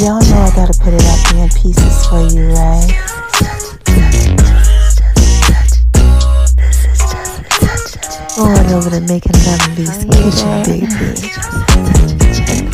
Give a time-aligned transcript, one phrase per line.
[0.00, 2.88] Y'all know I gotta put it out there in pieces for you, right?
[8.34, 10.86] Going over to making Love in V's kitchen, baby.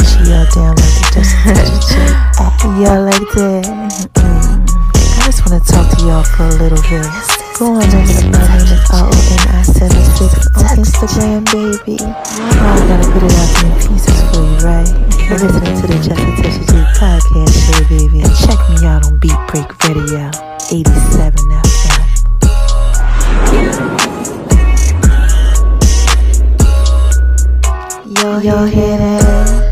[0.06, 2.68] She all down like the Just a Touch of J.
[2.82, 3.64] Y'all like that?
[4.14, 4.62] Mm.
[5.18, 7.47] I just wanna talk to y'all for a little bit.
[7.58, 10.22] Go on over to my name is R-O-N-I-76
[10.54, 11.98] on Instagram, baby.
[11.98, 14.86] You know I gotta put it out in pieces for you, right?
[15.26, 18.18] You're listening to the Just a Touch J podcast show, baby.
[18.22, 20.30] And check me out on Beat Break Radio,
[20.70, 22.06] 87 FM.
[28.22, 29.67] Yo, y'all hear that?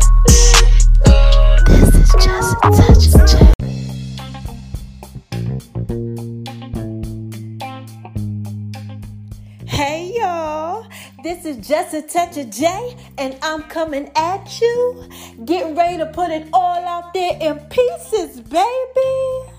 [11.93, 15.09] A touch of J, and I'm coming at you,
[15.45, 19.51] getting ready to put it all out there in pieces, baby.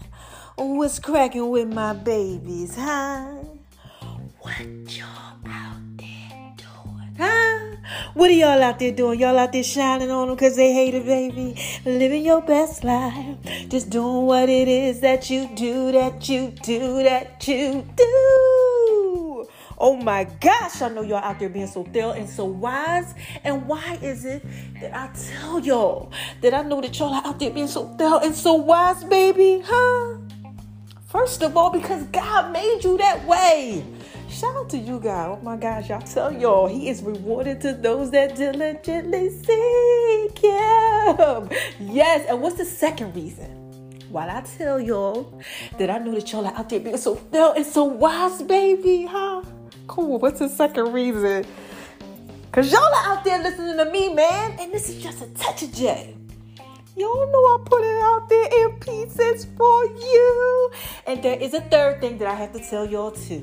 [0.56, 3.26] What's cracking with my babies, huh?
[4.40, 5.06] What y'all
[5.46, 7.76] out there doing, huh?
[8.14, 9.20] What are y'all out there doing?
[9.20, 11.60] Y'all out there shining on them because they hate it, baby.
[11.84, 13.36] Living your best life.
[13.68, 19.27] Just doing what it is that you do, that you do, that you do.
[19.80, 23.14] Oh my gosh, I know y'all out there being so thorough and so wise.
[23.44, 24.44] And why is it
[24.80, 26.10] that I tell y'all
[26.42, 29.62] that I know that y'all are out there being so thorough and so wise, baby?
[29.64, 30.16] Huh?
[31.06, 33.84] First of all, because God made you that way.
[34.28, 35.38] Shout out to you, God.
[35.38, 41.48] Oh my gosh, y'all tell y'all, He is rewarded to those that diligently seek Him.
[41.78, 43.54] Yes, and what's the second reason?
[44.10, 45.40] While I tell y'all
[45.78, 49.06] that I know that y'all are out there being so thorough and so wise, baby,
[49.08, 49.42] huh?
[49.88, 50.18] Cool.
[50.18, 51.44] What's the second reason?
[52.52, 55.62] Cause y'all are out there listening to me, man, and this is just a touch
[55.62, 56.14] of J.
[56.96, 60.70] Y'all know I put it out there in pieces for you.
[61.06, 63.42] And there is a third thing that I have to tell y'all too.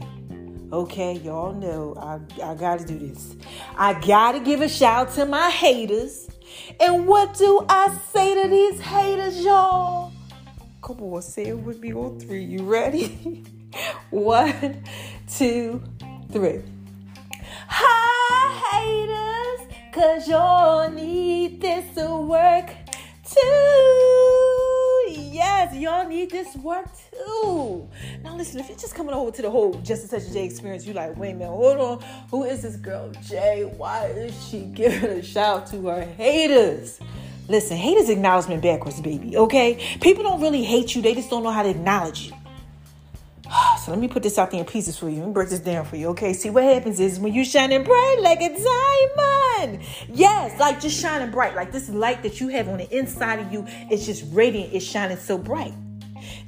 [0.73, 3.35] Okay, y'all know I, I gotta do this.
[3.77, 6.27] I gotta give a shout to my haters.
[6.79, 10.11] And what do I say to these haters, y'all?
[10.81, 12.43] Come on, say it with me on three.
[12.43, 13.43] You ready?
[14.09, 14.83] One,
[15.29, 15.81] two,
[16.31, 16.61] three.
[17.67, 22.69] Hi, haters, cause y'all need this to work
[23.23, 24.61] too.
[25.07, 27.87] Yes, y'all need this work too.
[28.23, 30.45] Now, listen, if you're just coming over to the whole Just a Touch of J
[30.45, 32.01] experience, you're like, wait a minute, hold on.
[32.31, 33.69] Who is this girl, Jay?
[33.77, 36.99] Why is she giving a shout to her haters?
[37.47, 39.97] Listen, hate is acknowledgement backwards, baby, okay?
[40.01, 42.33] People don't really hate you, they just don't know how to acknowledge you.
[43.85, 45.19] So let me put this out there in pieces for you.
[45.19, 46.33] Let me break this down for you, okay?
[46.33, 49.83] See, what happens is when you shining bright like a diamond.
[50.11, 51.53] Yes, like just shining bright.
[51.53, 54.73] Like this light that you have on the inside of you, it's just radiant.
[54.73, 55.75] It's shining so bright.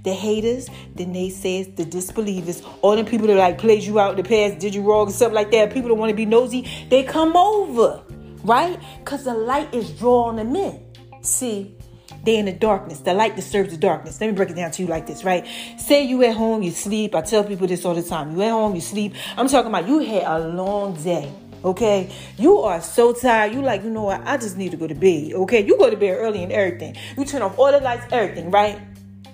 [0.01, 4.23] The haters, the naysayers, the disbelievers, all the people that like played you out in
[4.23, 6.67] the past, did you wrong, and stuff like that, people that want to be nosy,
[6.89, 8.03] they come over,
[8.45, 8.79] right?
[8.97, 10.83] Because the light is drawing them in.
[11.21, 11.76] See,
[12.23, 12.99] they in the darkness.
[12.99, 14.19] The light disturbs the darkness.
[14.19, 15.45] Let me break it down to you like this, right?
[15.77, 17.15] Say you at home, you sleep.
[17.15, 18.35] I tell people this all the time.
[18.35, 19.13] You at home, you sleep.
[19.37, 21.31] I'm talking about you had a long day.
[21.65, 23.53] Okay, you are so tired.
[23.53, 24.21] You like, you know what?
[24.25, 25.33] I just need to go to bed.
[25.33, 26.95] Okay, you go to bed early and everything.
[27.17, 28.79] You turn off all the lights, everything, right?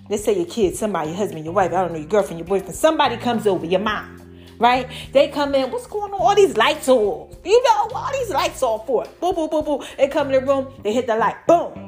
[0.09, 2.47] Let's say your kids, somebody, your husband, your wife, I don't know, your girlfriend, your
[2.47, 4.21] boyfriend, somebody comes over, your mom,
[4.57, 4.89] right?
[5.11, 6.21] They come in, what's going on?
[6.21, 7.35] All these lights off.
[7.43, 9.19] You know, all these lights off for it.
[9.19, 9.83] Boom, boom, boom, boom.
[9.97, 11.82] They come in the room, they hit the light, boom.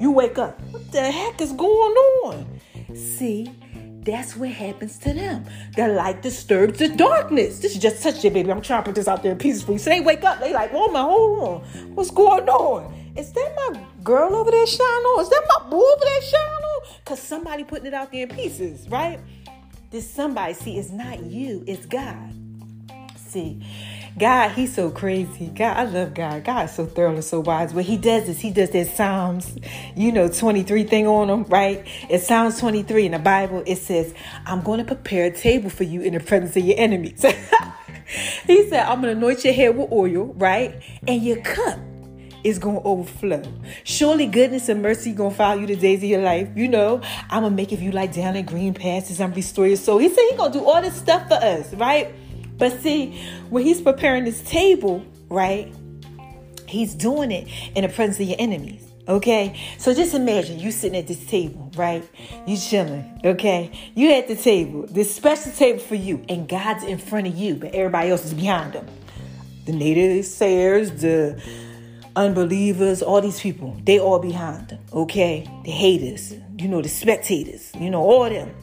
[0.00, 0.60] You wake up.
[0.70, 1.94] What the heck is going
[2.24, 2.60] on?
[2.94, 3.50] See,
[4.02, 5.44] that's what happens to them.
[5.76, 7.58] The light disturbs the darkness.
[7.58, 8.50] This is just such a baby.
[8.50, 9.78] I'm trying to put this out there peacefully.
[9.78, 11.60] So they wake up, they like, my, hold on.
[11.94, 12.94] What's going on?
[13.16, 15.22] Is that my girl over there shining on?
[15.22, 16.80] Is that my boo over there shining on?
[17.04, 19.18] Because somebody putting it out there in pieces, right?
[19.90, 22.32] This somebody, see, it's not you, it's God.
[23.16, 23.62] See,
[24.18, 25.46] God, he's so crazy.
[25.46, 26.42] God, I love God.
[26.42, 27.72] God is so thorough and so wise.
[27.72, 29.56] What he does is he does that Psalms,
[29.94, 31.86] you know, 23 thing on him, right?
[32.10, 33.62] It's Psalms 23 in the Bible.
[33.64, 34.12] It says,
[34.44, 37.22] I'm going to prepare a table for you in the presence of your enemies.
[38.46, 40.82] he said, I'm going to anoint your head with oil, right?
[41.06, 41.78] And your cup.
[42.44, 43.42] is gonna overflow.
[43.82, 46.48] Surely goodness and mercy gonna follow you the days of your life.
[46.54, 49.76] You know, I'm gonna make if you like down in green pastures and restore your
[49.76, 49.98] soul.
[49.98, 52.14] He said he gonna do all this stuff for us, right?
[52.58, 55.72] But see, when he's preparing this table, right?
[56.66, 58.84] He's doing it in the presence of your enemies.
[59.08, 62.06] Okay, so just imagine you sitting at this table, right?
[62.46, 63.70] You chilling, okay?
[63.94, 67.54] You at the table, this special table for you, and God's in front of you,
[67.54, 68.86] but everybody else is behind him.
[69.64, 71.42] The naysayers, the
[72.16, 75.48] unbelievers, all these people, they all behind him, okay?
[75.64, 78.54] The haters, you know, the spectators, you know, all them.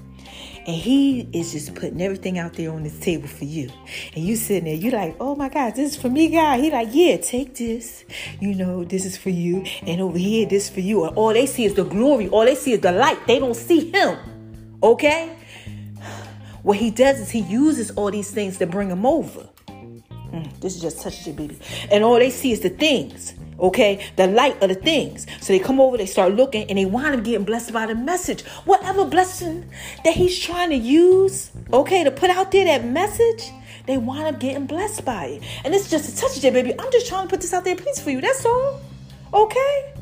[0.67, 3.69] And he is just putting everything out there on this table for you.
[4.15, 6.59] And you sitting there, you like, oh my God, this is for me, God.
[6.59, 8.03] He like, yeah, take this.
[8.39, 9.63] You know, this is for you.
[9.85, 11.06] And over here, this for you.
[11.06, 12.29] And all they see is the glory.
[12.29, 13.27] All they see is the light.
[13.27, 14.17] They don't see him.
[14.81, 15.38] Okay?
[16.63, 19.47] What he does is he uses all these things to bring him over.
[19.68, 21.59] Mm, this is just touches your baby.
[21.91, 24.06] And all they see is the things okay?
[24.16, 25.25] The light of the things.
[25.42, 27.96] So they come over they start looking and they wind up getting blessed by the
[27.96, 28.44] message.
[28.66, 29.69] Whatever blessing
[30.04, 33.52] that he's trying to use okay to put out there that message
[33.86, 35.44] they wind up getting blessed by it.
[35.63, 36.74] And it's just a touch of it baby.
[36.80, 38.22] I'm just trying to put this out there please for you.
[38.22, 38.81] That's all.
[39.34, 39.94] Okay?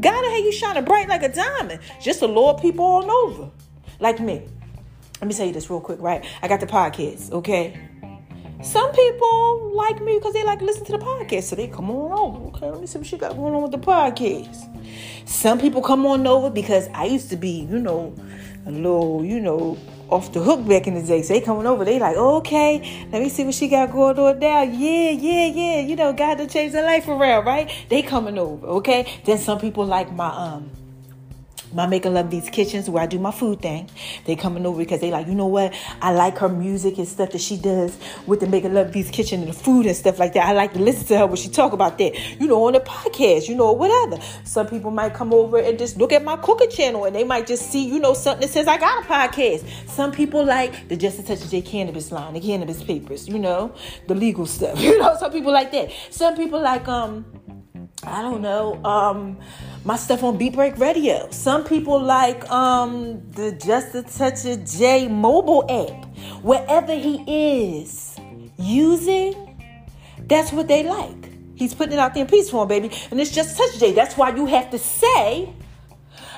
[0.00, 1.80] God will have you shining bright like a diamond.
[2.00, 3.50] Just to lure people all over.
[3.98, 4.46] Like me.
[5.20, 6.24] Let me tell you this real quick right?
[6.40, 7.89] I got the podcast okay
[8.62, 11.90] some people like me because they like to listen to the podcast, so they come
[11.90, 12.48] on over.
[12.48, 14.68] Okay, let me see what she got going on with the podcast.
[15.26, 18.14] Some people come on over because I used to be, you know,
[18.66, 19.78] a little, you know,
[20.10, 21.22] off the hook back in the day.
[21.22, 24.38] So they coming over, they like, okay, let me see what she got going on
[24.38, 24.62] now.
[24.62, 25.80] Yeah, yeah, yeah.
[25.80, 27.72] You know, God to change their life around, right?
[27.88, 29.20] They coming over, okay?
[29.24, 30.70] Then some people like my um
[31.72, 33.90] my Making Love V's Kitchens where I do my food thing.
[34.24, 35.74] They coming over because they like, you know what?
[36.02, 37.96] I like her music and stuff that she does
[38.26, 40.46] with the Making Love V's Kitchen and the food and stuff like that.
[40.46, 42.80] I like to listen to her when she talk about that, you know, on the
[42.80, 44.22] podcast, you know, whatever.
[44.44, 47.46] Some people might come over and just look at my cooking channel and they might
[47.46, 49.88] just see, you know, something that says I got a podcast.
[49.88, 53.38] Some people like the Just a Touch of J cannabis line, the cannabis papers, you
[53.38, 53.74] know,
[54.08, 54.78] the legal stuff.
[54.90, 55.92] You know, some people like that.
[56.10, 57.24] Some people like um
[58.02, 59.38] I don't know, um,
[59.84, 61.28] my stuff on Beat Break Radio.
[61.30, 66.06] Some people like um, the Just a Touch of J mobile app.
[66.42, 67.24] Wherever he
[67.76, 68.16] is
[68.58, 69.34] using,
[70.26, 71.30] that's what they like.
[71.54, 72.90] He's putting it out there in peace form, baby.
[73.10, 73.92] And it's just a touch J.
[73.92, 75.52] That's why you have to say,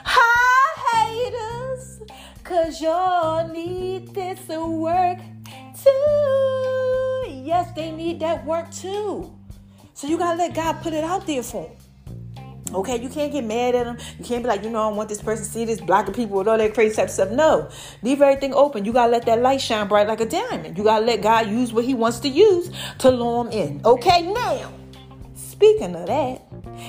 [0.04, 2.00] Hi, haters,
[2.38, 5.18] because y'all need this to work
[5.82, 7.30] too.
[7.30, 9.32] Yes, they need that work too.
[10.02, 12.74] So you gotta let God put it out there for him.
[12.74, 13.96] Okay, you can't get mad at them.
[14.18, 16.38] You can't be like, you know, I want this person to see this, blocking people
[16.38, 17.30] with all that crazy type of stuff.
[17.30, 17.70] No,
[18.02, 18.84] leave everything open.
[18.84, 20.76] You gotta let that light shine bright like a diamond.
[20.76, 23.80] You gotta let God use what He wants to use to lure them in.
[23.84, 24.72] Okay, now,
[25.36, 26.42] speaking of that,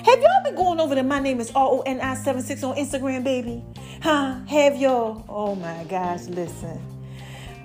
[0.07, 2.75] have y'all been going over to my name is R O N I 76 on
[2.77, 3.63] Instagram, baby?
[4.01, 4.39] Huh?
[4.45, 5.23] Have y'all?
[5.29, 6.92] Oh my gosh, listen.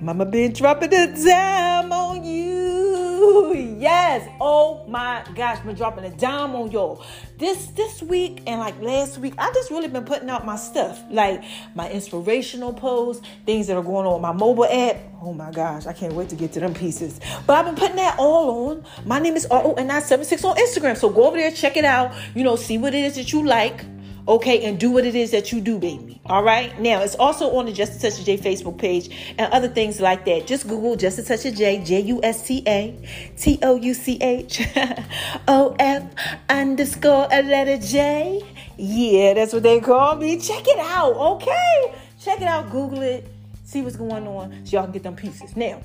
[0.01, 3.53] Mama been dropping the dime on you.
[3.79, 4.29] Yes.
[4.41, 7.05] Oh my gosh, been dropping a dime on y'all.
[7.37, 11.03] This this week and like last week, I just really been putting out my stuff.
[11.11, 11.43] Like
[11.75, 14.99] my inspirational posts, things that are going on my mobile app.
[15.21, 17.19] Oh my gosh, I can't wait to get to them pieces.
[17.45, 18.85] But I've been putting that all on.
[19.05, 20.97] My name is R-O-N-I-76 on Instagram.
[20.97, 22.15] So go over there, check it out.
[22.37, 23.85] You know, see what it is that you like
[24.29, 26.21] okay, and do what it is that you do, baby.
[26.27, 26.79] All right.
[26.81, 30.01] Now it's also on the Just a Touch of J Facebook page and other things
[30.01, 30.47] like that.
[30.47, 32.97] Just Google Just a Touch of J, J U S T A
[33.37, 34.69] T O U C H
[35.49, 36.05] O F
[36.49, 38.43] underscore a letter J.
[38.77, 40.39] Yeah, that's what they call me.
[40.39, 41.95] Check it out, okay?
[42.21, 42.71] Check it out.
[42.71, 43.27] Google it.
[43.65, 45.57] See what's going on so y'all can get them pieces.
[45.57, 45.83] Now,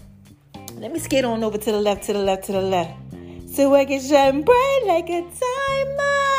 [0.75, 2.93] let me skate on over to the left, to the left, to the left.
[3.49, 6.32] So I can shine bright like a diamond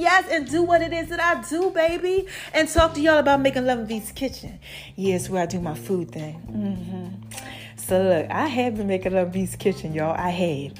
[0.00, 2.26] yes, and do what it is that I do, baby.
[2.52, 4.58] And talk to y'all about making love in V's kitchen.
[4.96, 6.40] Yes, where I do my food thing.
[6.50, 7.59] Mm-hmm.
[7.86, 10.14] So look, I have been making love V's kitchen, y'all.
[10.16, 10.72] I have.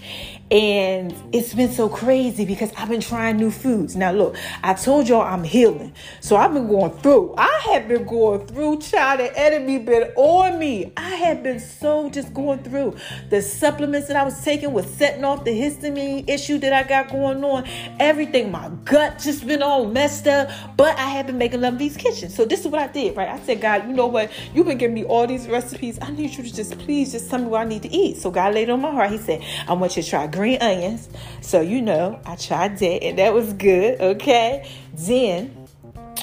[0.51, 3.97] And it's been so crazy because I've been trying new foods.
[3.97, 5.93] Now, look, I told y'all I'm healing.
[6.21, 7.35] So I've been going through.
[7.39, 9.21] I have been going through, child.
[9.21, 10.93] The enemy been on me.
[10.97, 12.97] I have been so just going through.
[13.31, 17.11] The supplements that I was taking was setting off the histamine issue that I got
[17.11, 17.65] going on.
[17.99, 20.51] Everything, my gut just been all messed up.
[20.77, 22.29] But I have been making Love V's kitchen.
[22.29, 23.29] So this is what I did, right?
[23.29, 24.31] I said, God, you know what?
[24.55, 25.99] You've been giving me all these recipes.
[26.03, 28.19] I need you to just please just tell me what I need to eat.
[28.19, 29.11] So God laid on my heart.
[29.11, 31.09] He said, I want you to try green onions.
[31.41, 34.01] So, you know, I tried that and that was good.
[34.01, 34.69] Okay.
[34.95, 35.57] Then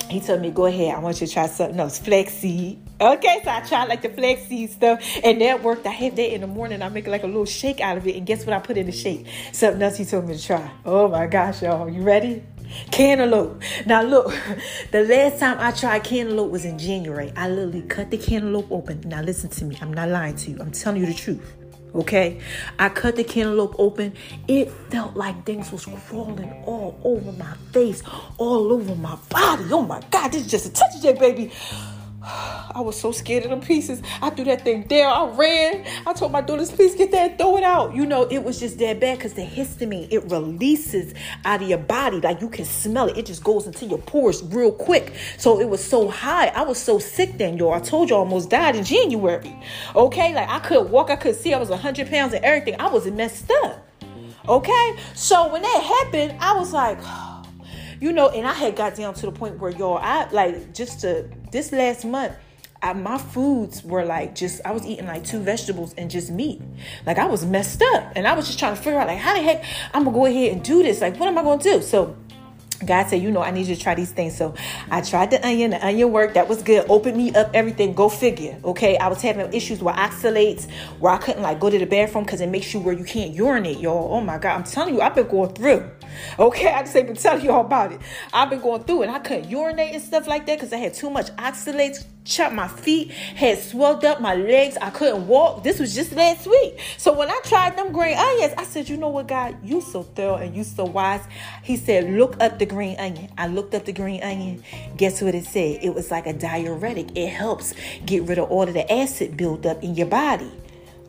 [0.09, 1.99] he told me, go ahead, I want you to try something else.
[1.99, 2.79] Flaxseed.
[2.99, 5.85] Okay, so I tried like the flaxseed stuff, and that worked.
[5.85, 6.81] I have that in the morning.
[6.81, 8.87] I make like a little shake out of it, and guess what I put in
[8.87, 9.27] the shake?
[9.51, 10.71] Something else he told me to try.
[10.83, 11.87] Oh my gosh, y'all.
[11.87, 12.41] You ready?
[12.91, 13.61] Cantaloupe.
[13.85, 14.33] Now look,
[14.91, 17.31] the last time I tried cantaloupe was in January.
[17.35, 19.01] I literally cut the cantaloupe open.
[19.05, 19.77] Now listen to me.
[19.81, 20.57] I'm not lying to you.
[20.59, 21.55] I'm telling you the truth.
[21.95, 22.39] Okay,
[22.77, 24.13] I cut the cantaloupe open.
[24.47, 28.03] It felt like things was crawling all over my face,
[28.37, 29.63] all over my body.
[29.71, 31.51] Oh my God, this is just a touch of J, baby.
[32.27, 34.01] I was so scared of the pieces.
[34.21, 35.11] I threw that thing down.
[35.11, 35.85] I ran.
[36.05, 37.95] I told my daughters, please get that, throw it out.
[37.95, 41.13] You know, it was just that bad because the histamine, it releases
[41.45, 42.19] out of your body.
[42.19, 43.17] Like you can smell it.
[43.17, 45.13] It just goes into your pores real quick.
[45.37, 46.47] So it was so high.
[46.47, 47.73] I was so sick then, y'all.
[47.73, 49.55] I told you I almost died in January.
[49.95, 50.33] Okay?
[50.33, 51.09] Like I couldn't walk.
[51.09, 51.53] I could see.
[51.53, 52.79] I was 100 pounds and everything.
[52.79, 53.87] I was messed up.
[54.47, 54.97] Okay?
[55.13, 56.99] So when that happened, I was like,
[57.99, 61.01] you know, and I had got down to the point where y'all, I like just
[61.01, 62.33] to this last month,
[62.83, 66.61] I, my foods were like just I was eating like two vegetables and just meat.
[67.05, 69.33] Like I was messed up, and I was just trying to figure out like how
[69.33, 71.01] the heck I'm gonna go ahead and do this.
[71.01, 71.81] Like what am I gonna do?
[71.81, 72.15] So
[72.85, 74.37] God said, you know, I need you to try these things.
[74.37, 74.53] So
[74.91, 75.71] I tried the onion.
[75.71, 76.35] The onion worked.
[76.35, 76.85] That was good.
[76.89, 77.93] Opened me up everything.
[77.93, 78.55] Go figure.
[78.63, 78.97] Okay.
[78.97, 82.39] I was having issues with oxalates where I couldn't like go to the bathroom because
[82.39, 84.13] it makes you where you can't urinate, y'all.
[84.13, 84.57] Oh my God.
[84.57, 85.89] I'm telling you, I've been going through.
[86.37, 86.71] Okay.
[86.71, 88.01] I just ain't been telling you all about it.
[88.33, 89.09] I've been going through it.
[89.09, 92.05] I couldn't urinate and stuff like that because I had too much oxalates.
[92.27, 94.75] Chopped my feet, had swelled up my legs.
[94.81, 95.63] I couldn't walk.
[95.63, 96.77] This was just last week.
[96.97, 100.03] So when I tried them green onions, I said, you know what, God, you so
[100.03, 101.21] thorough and you so wise.
[101.63, 103.31] He said, look up the green onion.
[103.37, 104.61] I looked up the green onion.
[104.97, 105.79] Guess what it said?
[105.81, 107.15] It was like a diuretic.
[107.15, 107.73] It helps
[108.05, 110.51] get rid of all of the acid buildup in your body.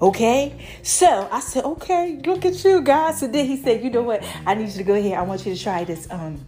[0.01, 3.19] Okay, so I said, okay, look at you guys.
[3.19, 4.23] So then he said, you know what?
[4.47, 5.15] I need you to go ahead.
[5.15, 6.07] I want you to try this.
[6.11, 6.47] Um,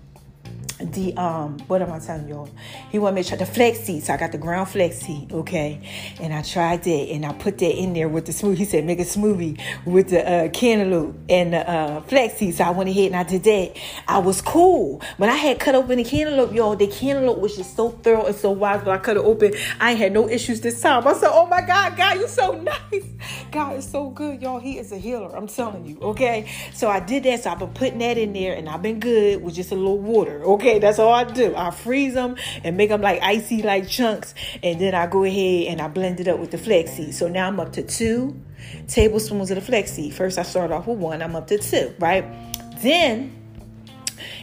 [0.81, 2.49] the um what am I telling y'all?
[2.91, 4.03] He wanted me to try the flaxseed.
[4.03, 5.81] So I got the ground flaxseed, okay.
[6.21, 8.57] And I tried that and I put that in there with the smoothie.
[8.57, 12.55] He said make a smoothie with the uh, cantaloupe and the uh, flaxseed.
[12.55, 13.77] So I went ahead and I did that.
[14.09, 15.03] I was cool.
[15.17, 18.37] When I had cut open the cantaloupe, y'all, the cantaloupe was just so thorough and
[18.37, 18.85] so wise.
[18.85, 21.07] When I cut it open, I had no issues this time.
[21.07, 23.05] I said, Oh my God, God, you're so nice.
[23.51, 24.61] God is so good, y'all.
[24.61, 25.35] He is a healer.
[25.37, 26.51] I'm telling you, okay.
[26.73, 27.43] So I did that.
[27.43, 29.99] So I've been putting that in there and I've been good with just a little
[29.99, 30.70] water, okay.
[30.71, 31.53] Okay, that's all I do.
[31.57, 35.67] I freeze them and make them like icy like chunks, and then I go ahead
[35.67, 37.13] and I blend it up with the flaxseed.
[37.13, 38.41] So now I'm up to two
[38.87, 40.15] tablespoons of the flaxseed.
[40.15, 41.23] First, I started off with one.
[41.23, 42.25] I'm up to two, right?
[42.83, 43.37] Then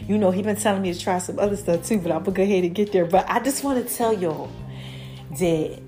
[0.06, 2.36] you know, he been telling me to try some other stuff too, but I'm gonna
[2.36, 3.06] go ahead and get there.
[3.06, 4.52] But I just want to tell y'all
[5.38, 5.80] that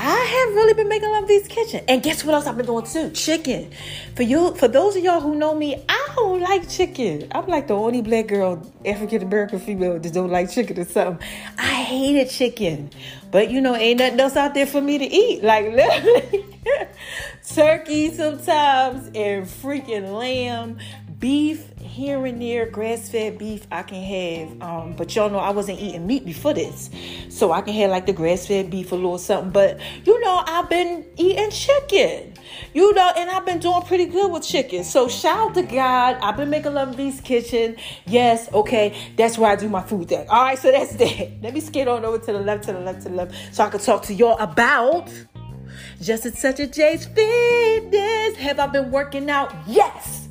[0.00, 1.84] I have really been making love V's kitchen.
[1.88, 3.10] And guess what else I've been doing too?
[3.10, 3.72] Chicken.
[4.14, 7.26] For you, for those of y'all who know me, I don't like chicken.
[7.32, 11.26] I'm like the only black girl, African American female that don't like chicken or something.
[11.58, 12.90] I hated chicken.
[13.32, 15.42] But you know, ain't nothing else out there for me to eat.
[15.42, 16.44] Like literally
[17.52, 20.78] turkey sometimes and freaking lamb,
[21.18, 21.64] beef
[21.98, 24.62] here and there, grass fed beef I can have.
[24.62, 26.90] Um, but y'all know I wasn't eating meat before this.
[27.28, 29.50] So I can have like the grass fed beef, a little something.
[29.50, 32.34] But you know, I've been eating chicken.
[32.72, 34.84] You know, and I've been doing pretty good with chicken.
[34.84, 36.18] So shout out to God.
[36.22, 37.76] I've been making Love V's Kitchen.
[38.06, 38.96] Yes, okay.
[39.16, 40.26] That's where I do my food thing.
[40.28, 41.42] All right, so that's that.
[41.42, 43.64] Let me skate on over to the left, to the left, to the left, so
[43.64, 45.10] I can talk to y'all about
[46.00, 48.36] just as such a J's fitness.
[48.36, 49.52] Have I been working out?
[49.66, 50.27] Yes.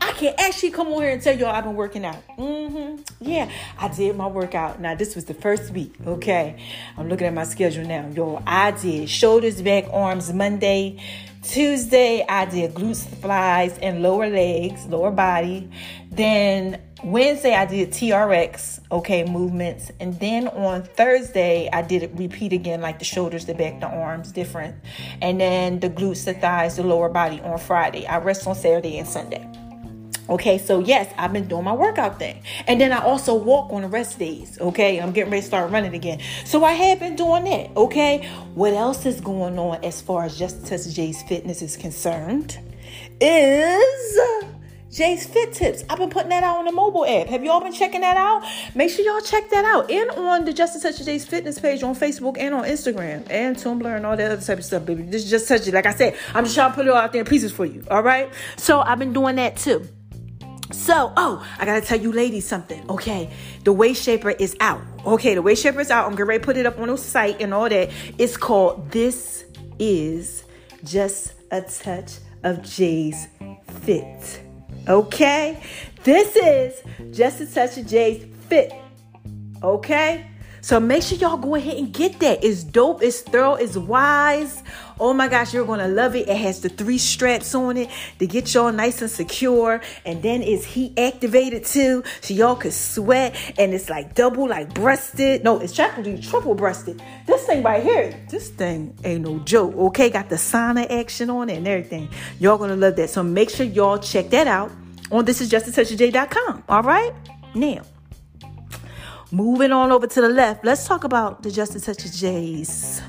[0.00, 2.22] I can actually come on here and tell y'all I've been working out.
[2.36, 3.02] Mm-hmm.
[3.20, 4.80] Yeah, I did my workout.
[4.80, 6.62] Now, this was the first week, okay?
[6.96, 8.08] I'm looking at my schedule now.
[8.14, 11.00] Y'all, I did shoulders, back, arms Monday.
[11.42, 15.70] Tuesday, I did glutes, flies, and lower legs, lower body.
[16.10, 19.90] Then Wednesday, I did TRX, okay, movements.
[20.00, 23.86] And then on Thursday, I did it repeat again, like the shoulders, the back, the
[23.86, 24.76] arms, different.
[25.22, 28.06] And then the glutes, the thighs, the lower body on Friday.
[28.06, 29.48] I rest on Saturday and Sunday.
[30.28, 32.42] Okay, so yes, I've been doing my workout thing.
[32.66, 34.58] And then I also walk on the rest days.
[34.60, 36.20] Okay, I'm getting ready to start running again.
[36.44, 37.76] So I have been doing that.
[37.76, 42.58] Okay, what else is going on as far as Justice J's fitness is concerned?
[43.20, 44.44] Is
[44.90, 45.84] Jay's Fit Tips.
[45.90, 47.26] I've been putting that out on the mobile app.
[47.26, 48.42] Have y'all been checking that out?
[48.74, 49.90] Make sure y'all check that out.
[49.90, 53.96] And on the Justice Touch Jay's Fitness page on Facebook and on Instagram and Tumblr
[53.96, 55.02] and all that other type of stuff, baby.
[55.02, 55.74] This is just touch it.
[55.74, 57.66] Like I said, I'm just trying to put it all out there in pieces for
[57.66, 57.84] you.
[57.90, 58.32] All right.
[58.56, 59.86] So I've been doing that too.
[60.70, 62.88] So, oh, I gotta tell you ladies something.
[62.90, 63.30] Okay,
[63.64, 64.82] the waist shaper is out.
[65.06, 66.06] Okay, the waist shaper is out.
[66.06, 67.90] I'm to put it up on the site and all that.
[68.18, 69.44] It's called This
[69.78, 70.44] Is
[70.84, 73.28] Just a Touch of Jay's
[73.82, 74.40] Fit.
[74.86, 75.62] Okay,
[76.04, 76.82] this is
[77.16, 78.72] Just a Touch of Jay's Fit.
[79.62, 80.26] Okay?
[80.68, 82.44] So make sure y'all go ahead and get that.
[82.44, 84.62] It's dope, it's thorough, it's wise.
[85.00, 86.28] Oh my gosh, you're gonna love it.
[86.28, 89.80] It has the three straps on it to get y'all nice and secure.
[90.04, 92.04] And then it's heat activated too.
[92.20, 93.34] So y'all can sweat.
[93.58, 95.42] And it's like double, like breasted.
[95.42, 97.02] No, it's triple, triple breasted.
[97.26, 99.74] This thing right here, this thing ain't no joke.
[99.74, 102.10] Okay, got the sauna action on it and everything.
[102.40, 103.08] Y'all gonna love that.
[103.08, 104.70] So make sure y'all check that out
[105.10, 106.64] on thisisjusttouchofj.com.
[106.68, 107.14] All right?
[107.54, 107.84] Now.
[109.30, 113.02] Moving on over to the left, let's talk about the Just a Touch of J's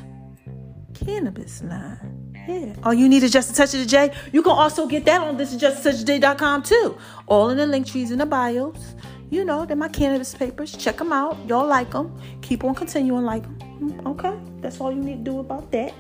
[0.93, 2.35] cannabis line.
[2.47, 2.73] Yeah.
[2.83, 4.11] All you need is just a touch of the J.
[4.31, 6.97] You can also get that on this is just a touch of J.com too.
[7.27, 8.95] All in the link trees in the bios.
[9.29, 10.75] You know, they're my cannabis papers.
[10.75, 11.37] Check them out.
[11.47, 12.19] Y'all like them.
[12.41, 13.59] Keep on continuing like them.
[13.79, 14.35] Mm, okay.
[14.61, 15.93] That's all you need to do about that.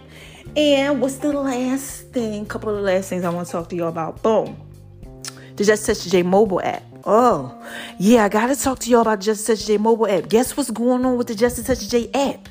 [0.57, 2.47] And what's the last thing?
[2.47, 4.23] Couple of the last things I want to talk to y'all about.
[4.23, 4.59] Boom.
[5.55, 6.83] The Just Touch J mobile app.
[7.05, 7.55] Oh,
[7.97, 10.27] yeah, I gotta talk to y'all about Just Touch J mobile app.
[10.27, 12.49] Guess what's going on with the Just Touch J app?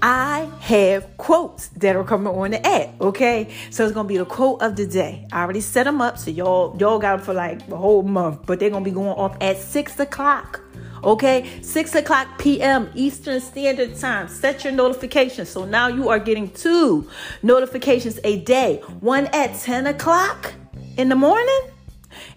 [0.00, 3.00] I have quotes that are coming on the app.
[3.00, 5.26] Okay, so it's gonna be the quote of the day.
[5.32, 8.46] I already set them up, so y'all y'all got them for like a whole month,
[8.46, 10.60] but they're gonna be going off at six o'clock.
[11.04, 12.90] Okay, 6 o'clock p.m.
[12.92, 14.26] Eastern Standard Time.
[14.26, 15.48] Set your notifications.
[15.48, 17.08] So now you are getting two
[17.40, 20.54] notifications a day one at 10 o'clock
[20.96, 21.60] in the morning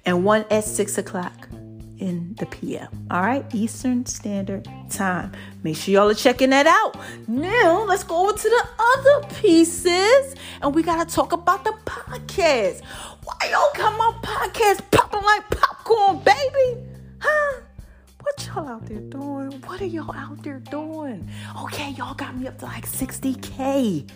[0.05, 1.47] and one at 6 o'clock
[2.01, 2.87] in the PM.
[3.11, 5.31] All right, Eastern Standard Time.
[5.63, 6.97] Make sure y'all are checking that out.
[7.27, 10.35] Now, let's go over to the other pieces.
[10.61, 12.81] And we got to talk about the podcast.
[13.23, 16.83] Why y'all come on podcast popping like popcorn, baby?
[17.19, 17.61] Huh?
[18.21, 19.51] What y'all out there doing?
[19.65, 21.29] What are y'all out there doing?
[21.63, 24.09] Okay, y'all got me up to like 60K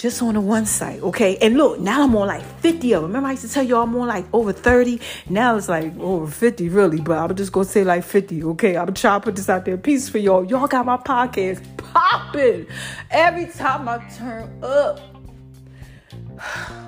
[0.00, 1.36] just on the one site, okay?
[1.42, 3.10] And look, now I'm on like 50 of them.
[3.10, 4.98] Remember, I used to tell y'all I'm on like over 30.
[5.28, 8.78] Now it's like over 50, really, but I'm just gonna say like 50, okay?
[8.78, 9.76] I'm trying to put this out there.
[9.76, 10.42] Peace for y'all.
[10.42, 12.66] Y'all got my podcast popping
[13.10, 15.00] every time I turn up.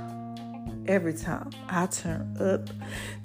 [0.88, 2.68] Every time I turn up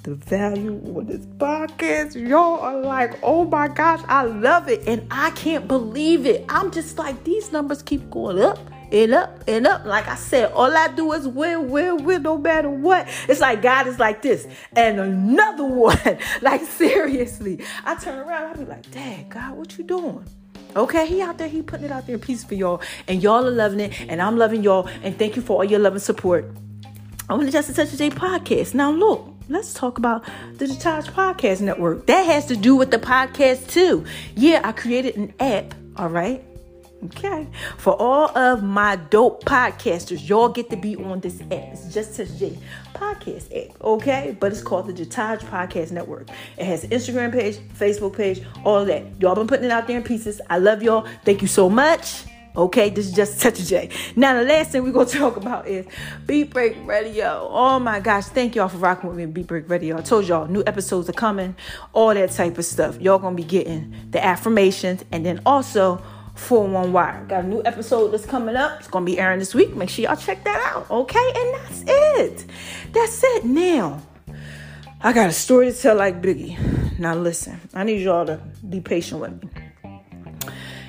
[0.04, 4.88] the value on this podcast, y'all are like, oh my gosh, I love it.
[4.88, 6.46] And I can't believe it.
[6.50, 8.60] I'm just like, these numbers keep going up
[8.92, 9.86] and up and up.
[9.86, 13.08] Like I said, all I do is win, win, win, no matter what.
[13.28, 14.48] It's like God is like this.
[14.76, 17.64] And another one, like seriously.
[17.86, 20.26] I turn around, I be like, Dad, God, what you doing?
[20.76, 22.82] Okay, he out there, he putting it out there in peace for y'all.
[23.08, 24.88] And y'all are loving it, and I'm loving y'all.
[25.02, 26.46] And thank you for all your love and support.
[27.30, 28.74] I want to just touch today podcast.
[28.74, 32.06] Now look, let's talk about the Detached Podcast Network.
[32.08, 34.06] That has to do with the podcast too.
[34.36, 36.47] Yeah, I created an app, all right?
[37.06, 37.48] Okay.
[37.78, 41.52] For all of my dope podcasters, y'all get to be on this app.
[41.52, 42.58] It's just Touch J
[42.96, 43.82] podcast app.
[43.82, 44.36] Okay.
[44.40, 46.30] But it's called the Jataj Podcast Network.
[46.58, 49.04] It has Instagram page, Facebook page, all that.
[49.22, 50.42] Y'all been putting it out there in pieces.
[50.50, 51.08] I love y'all.
[51.24, 52.24] Thank you so much.
[52.56, 53.92] Okay, this is just Touch J.
[54.16, 55.86] Now, the last thing we're to talk about is
[56.26, 57.48] Beat Break Radio.
[57.52, 59.96] Oh my gosh, thank y'all for rocking with me Beat Break Radio.
[59.96, 61.56] I told y'all new episodes are coming,
[61.94, 63.00] all that type of stuff.
[63.00, 66.02] Y'all to be getting the affirmations and then also
[66.38, 67.26] 411 Wire.
[67.28, 68.80] Got a new episode that's coming up.
[68.80, 69.76] It's to be airing this week.
[69.76, 70.90] Make sure y'all check that out.
[70.90, 71.32] Okay?
[71.36, 72.46] And that's it.
[72.94, 73.46] That's it.
[73.46, 74.02] Now,
[75.02, 77.00] I got a story to tell like Biggie.
[77.00, 79.50] Now, listen, I need y'all to be patient with me.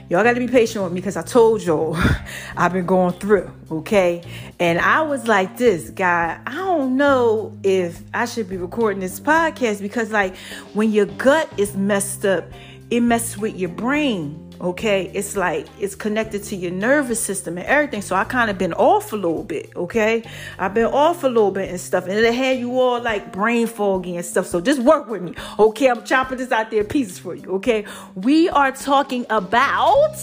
[0.09, 1.95] Y'all got to be patient with me because I told y'all
[2.57, 4.23] I've been going through, okay?
[4.59, 9.21] And I was like this, guy, I don't know if I should be recording this
[9.21, 10.35] podcast because, like,
[10.73, 12.47] when your gut is messed up,
[12.91, 17.67] it messes with your brain okay it's like it's connected to your nervous system and
[17.67, 20.23] everything so i kind of been off a little bit okay?
[20.59, 23.67] I've been off a little bit and stuff and it had you all like brain
[23.67, 25.89] foggy and stuff so just work with me okay?
[25.89, 27.85] I'm chopping this out there pieces for you okay?
[28.15, 30.17] We are talking about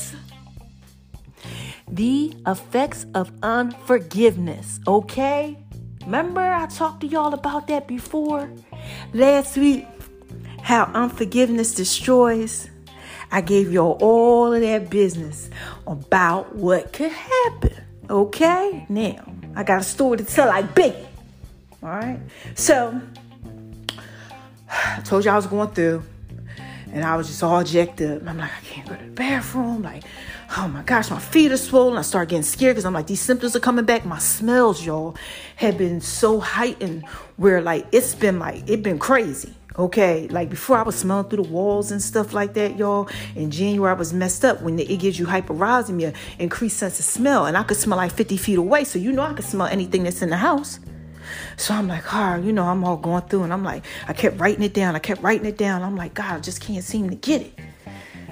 [1.87, 5.57] the effects of unforgiveness okay?
[6.05, 8.49] Remember i talked to y'all about that before?
[9.13, 9.87] Last week
[10.61, 12.69] how unforgiveness destroys
[13.35, 15.49] I gave y'all all of that business
[15.85, 17.73] about what could happen.
[18.09, 18.85] Okay?
[18.87, 21.05] Now, I got a story to tell like Biggie.
[21.83, 22.17] All right?
[22.53, 23.01] So,
[24.69, 26.03] I told you I was going through
[26.93, 28.25] and I was just all jacked up.
[28.25, 29.81] I'm like, I can't go to the bathroom.
[29.81, 30.05] Like,
[30.57, 31.97] oh my gosh, my feet are swollen.
[31.97, 34.05] I start getting scared because I'm like, these symptoms are coming back.
[34.05, 35.15] My smells, y'all,
[35.57, 37.05] have been so heightened
[37.37, 39.53] where like it's been like, it been crazy.
[39.77, 43.09] Okay, like before I was smelling through the walls and stuff like that, y'all.
[43.35, 47.45] In January, I was messed up when it gives you hyperosmia, increased sense of smell,
[47.45, 48.85] and I could smell like 50 feet away.
[48.85, 50.79] So you know I could smell anything that's in the house.
[51.57, 54.39] So I'm like, ah, you know, I'm all going through and I'm like, I kept
[54.39, 54.95] writing it down.
[54.95, 55.81] I kept writing it down.
[55.81, 57.59] I'm like, God, I just can't seem to get it.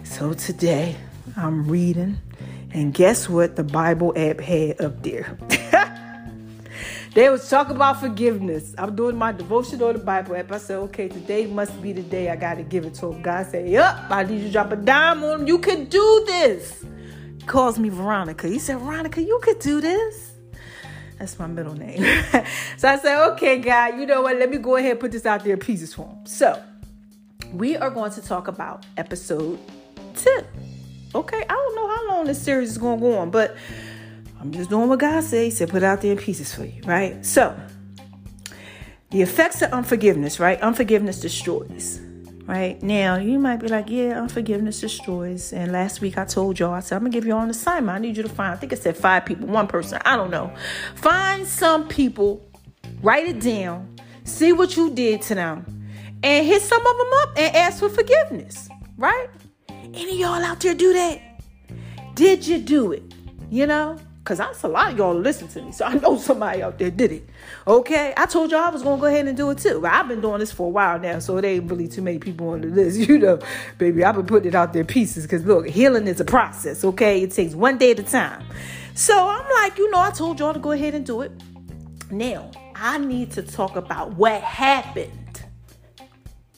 [0.04, 0.96] So today
[1.36, 2.20] I'm reading,
[2.72, 5.38] and guess what the Bible app had up there?
[7.16, 8.76] they was talking about forgiveness.
[8.78, 10.52] I'm doing my devotion on the Bible app.
[10.52, 13.22] I said, okay, today must be the day I got to give it to him.
[13.22, 15.48] God said, yep, I need you to drop a dime on him.
[15.48, 16.86] You can do this.
[17.40, 18.48] He calls me Veronica.
[18.48, 20.34] He said, Veronica, you could do this.
[21.18, 22.04] That's my middle name.
[22.78, 24.38] so I said, okay, God, you know what?
[24.38, 26.26] Let me go ahead and put this out there pieces for him.
[26.26, 26.62] So
[27.54, 29.60] we are going to talk about episode
[30.16, 30.44] two.
[31.16, 33.56] Okay, I don't know how long this series is going to go on, but
[34.40, 35.44] I'm just doing what God says.
[35.44, 37.26] He said, put out there in pieces for you, right?
[37.26, 37.56] So
[39.12, 40.60] the effects of unforgiveness, right?
[40.62, 42.02] Unforgiveness destroys
[42.46, 46.74] right now you might be like yeah unforgiveness destroys and last week i told y'all
[46.74, 48.56] i said i'm gonna give you all an assignment i need you to find i
[48.58, 50.54] think it said five people one person i don't know
[50.96, 52.46] find some people
[53.02, 53.96] write it down
[54.26, 55.66] see what you did to them
[56.22, 59.30] and hit some of them up and ask for forgiveness right
[59.94, 61.22] any of y'all out there do that
[62.16, 63.04] did you do it
[63.50, 65.74] you know Cause that's a lot of y'all listen to me.
[65.74, 67.30] So I know somebody out there did it.
[67.68, 68.14] Okay.
[68.16, 69.82] I told y'all I was gonna go ahead and do it too.
[69.82, 72.20] But I've been doing this for a while now, so it ain't really too many
[72.20, 73.00] people on the list.
[73.14, 73.40] You know,
[73.78, 75.28] baby, I've been putting it out there pieces.
[75.28, 77.22] Cause look, healing is a process, okay?
[77.24, 78.46] It takes one day at a time.
[78.96, 81.32] So I'm like, you know, I told y'all to go ahead and do it.
[82.10, 85.44] Now, I need to talk about what happened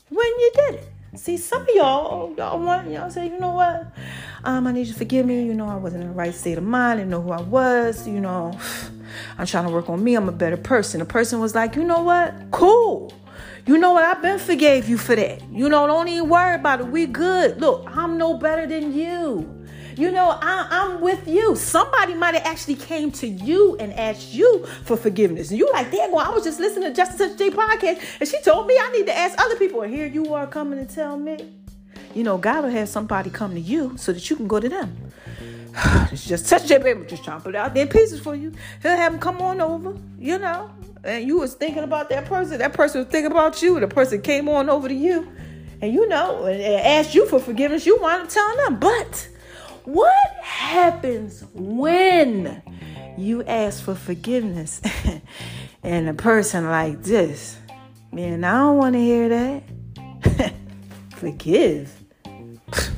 [0.10, 0.95] when you did it.
[1.18, 3.88] See, some of y'all, y'all want, y'all say, you know what?
[4.44, 5.46] Um, I need you to forgive me.
[5.46, 6.94] You know, I wasn't in the right state of mind.
[6.94, 8.06] I didn't know who I was.
[8.06, 8.58] You know,
[9.38, 10.16] I'm trying to work on me.
[10.16, 11.00] I'm a better person.
[11.00, 12.34] The person was like, you know what?
[12.52, 13.14] Cool.
[13.66, 14.04] You know what?
[14.04, 15.42] I've been forgave you for that.
[15.50, 16.88] You know, don't even worry about it.
[16.88, 17.62] We good.
[17.62, 19.65] Look, I'm no better than you.
[19.98, 21.56] You know, I, am with you.
[21.56, 25.52] Somebody might have actually came to you and asked you for forgiveness.
[25.52, 28.28] And you like, damn, well, I was just listening to Justice Touch J podcast, and
[28.28, 29.82] she told me I need to ask other people.
[29.84, 31.54] And here you are coming to tell me.
[32.14, 34.68] You know, God will have somebody come to you so that you can go to
[34.68, 34.96] them.
[36.12, 38.36] it's just touch J baby, just trying to put it out there in pieces for
[38.36, 38.52] you.
[38.82, 40.72] He'll have them come on over, you know.
[41.06, 42.60] And you was thinking about that person.
[42.60, 43.80] That person was thinking about you.
[43.80, 45.32] The person came on over to you.
[45.82, 47.86] And you know, and asked you for forgiveness.
[47.86, 48.80] You wind up telling them.
[48.80, 49.30] But
[49.86, 52.62] what happens when
[53.18, 54.82] you ask for forgiveness
[55.84, 57.58] and a person like this?
[58.12, 60.54] Man, I don't want to hear that.
[61.16, 61.92] Forgive.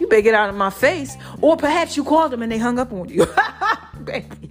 [0.00, 1.14] You better get out of my face.
[1.42, 3.26] Or perhaps you called them and they hung up on you.
[4.02, 4.48] Baby,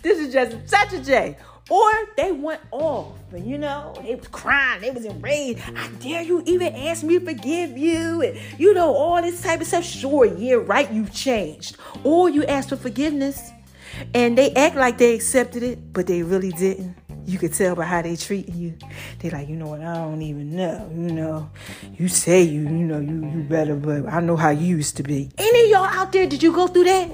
[0.00, 1.36] this is just such a J.
[1.68, 5.62] Or they went off, and you know, they was crying, they was enraged.
[5.74, 9.60] I dare you even ask me to forgive you, and you know, all this type
[9.60, 9.84] of stuff.
[9.84, 11.76] Sure, yeah, right, you changed.
[12.04, 13.50] Or you asked for forgiveness,
[14.14, 16.94] and they act like they accepted it, but they really didn't.
[17.24, 18.78] You could tell by how they treating you.
[19.18, 20.88] They like, you know what, I don't even know.
[20.94, 21.50] You know,
[21.98, 25.02] you say you, you know, you you better, but I know how you used to
[25.02, 25.32] be.
[25.36, 27.10] Any of y'all out there, did you go through that?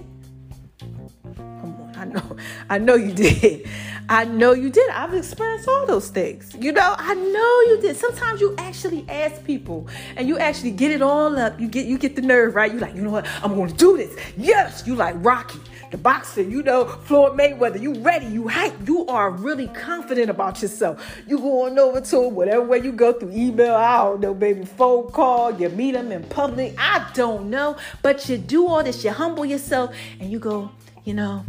[1.36, 2.36] Come on, I know,
[2.68, 3.66] I know you did.
[4.08, 4.90] I know you did.
[4.90, 6.54] I've experienced all those things.
[6.58, 7.96] You know, I know you did.
[7.96, 11.58] Sometimes you actually ask people and you actually get it all up.
[11.60, 12.70] You get you get the nerve, right?
[12.70, 13.26] You're like, you know what?
[13.42, 14.14] I'm gonna do this.
[14.36, 15.60] Yes, you like Rocky,
[15.90, 17.80] the boxer, you know, Floyd Mayweather.
[17.80, 21.22] You ready, you hype, you are really confident about yourself.
[21.26, 25.10] You going over to whatever way you go through email, I don't know, baby, phone
[25.10, 26.74] call, you meet him in public.
[26.78, 27.76] I don't know.
[28.02, 30.70] But you do all this, you humble yourself, and you go,
[31.04, 31.44] you know,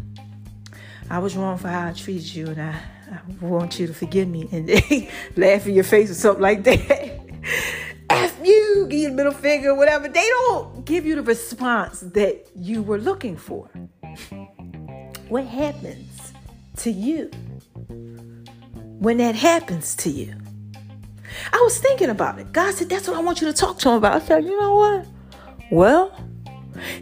[1.14, 2.76] I was wrong for how I treated you, and I,
[3.12, 4.50] I want you to forgive me.
[4.52, 7.20] And they laugh in your face or something like that.
[8.10, 10.08] F you, give you the middle finger, whatever.
[10.08, 13.68] They don't give you the response that you were looking for.
[15.30, 16.34] What happens
[16.78, 17.30] to you
[18.98, 20.34] when that happens to you?
[21.52, 22.52] I was thinking about it.
[22.52, 24.20] God said, That's what I want you to talk to him about.
[24.20, 25.06] I said, You know what?
[25.72, 26.20] Well,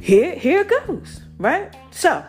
[0.02, 1.74] here, here it goes, right?
[1.92, 2.26] So,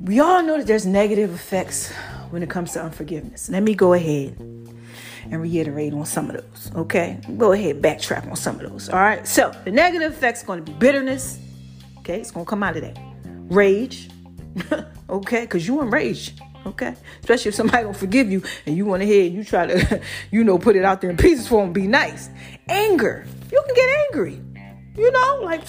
[0.00, 1.92] we all know that there's negative effects
[2.30, 3.48] when it comes to unforgiveness.
[3.48, 6.70] Let me go ahead and reiterate on some of those.
[6.74, 8.88] Okay, go ahead, backtrack on some of those.
[8.88, 11.38] All right, so the negative effects going to be bitterness.
[11.98, 12.98] Okay, it's going to come out of that.
[13.48, 14.10] Rage.
[15.10, 16.40] okay, because you enraged.
[16.66, 20.00] Okay, especially if somebody don't forgive you and you went ahead and you try to,
[20.30, 22.30] you know, put it out there in pieces for them, be nice.
[22.68, 23.26] Anger.
[23.52, 24.40] You can get angry.
[24.96, 25.62] You know, like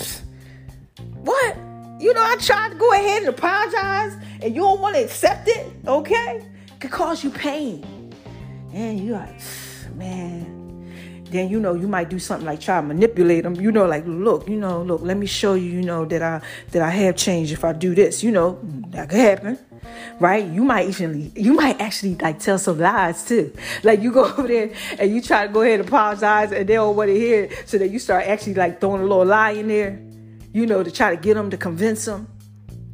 [1.15, 1.57] what?
[1.99, 5.47] You know, I tried to go ahead and apologize, and you don't want to accept
[5.47, 6.41] it, okay?
[6.67, 8.13] It Could cause you pain.
[8.73, 9.39] And you like,
[9.95, 10.51] man.
[11.31, 13.55] Then you know you might do something like try to manipulate them.
[13.55, 16.41] You know, like look, you know, look, let me show you, you know, that I
[16.71, 18.23] that I have changed if I do this.
[18.23, 19.57] You know, that could happen.
[20.19, 20.45] right?
[20.45, 23.51] You might even you might actually like tell some lies too.
[23.83, 26.75] Like you go over there and you try to go ahead and apologize, and they
[26.75, 29.51] don't want to hear it, so that you start actually like throwing a little lie
[29.51, 29.99] in there,
[30.55, 32.29] you know, to try to get them to convince them.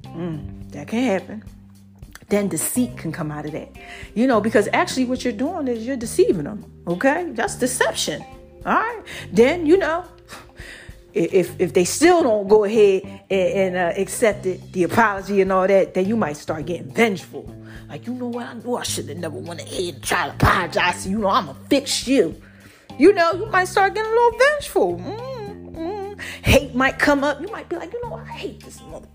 [0.06, 1.44] Mm, that can happen.
[2.28, 3.70] Then deceit can come out of that,
[4.16, 6.66] you know, because actually what you're doing is you're deceiving them.
[6.88, 8.24] Okay, that's deception.
[8.66, 9.04] All right.
[9.32, 10.06] Then you know
[11.14, 15.52] if if they still don't go ahead and, and uh, accept it, the apology and
[15.52, 17.46] all that, then you might start getting vengeful.
[17.88, 20.48] Like you know what, I knew I should have never went ahead and tried to
[20.48, 21.06] apologize.
[21.06, 22.42] You know, I'ma fix you.
[22.98, 24.98] You know, you might start getting a little vengeful.
[24.98, 26.01] Mm, mm.
[26.44, 27.42] Hate might come up.
[27.42, 29.08] You might be like, you know, I hate this mother.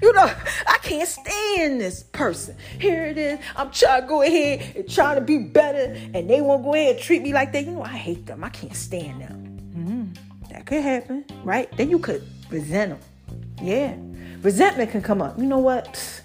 [0.00, 0.32] You know,
[0.66, 2.56] I can't stand this person.
[2.78, 3.38] Here it is.
[3.56, 6.96] I'm trying to go ahead and try to be better, and they won't go ahead
[6.96, 7.64] and treat me like that.
[7.64, 8.44] You know, I hate them.
[8.44, 9.58] I can't stand them.
[9.74, 10.52] Mm-hmm.
[10.52, 11.74] That could happen, right?
[11.76, 13.00] Then you could resent them.
[13.62, 13.96] Yeah.
[14.42, 15.38] Resentment can come up.
[15.38, 16.22] You know what?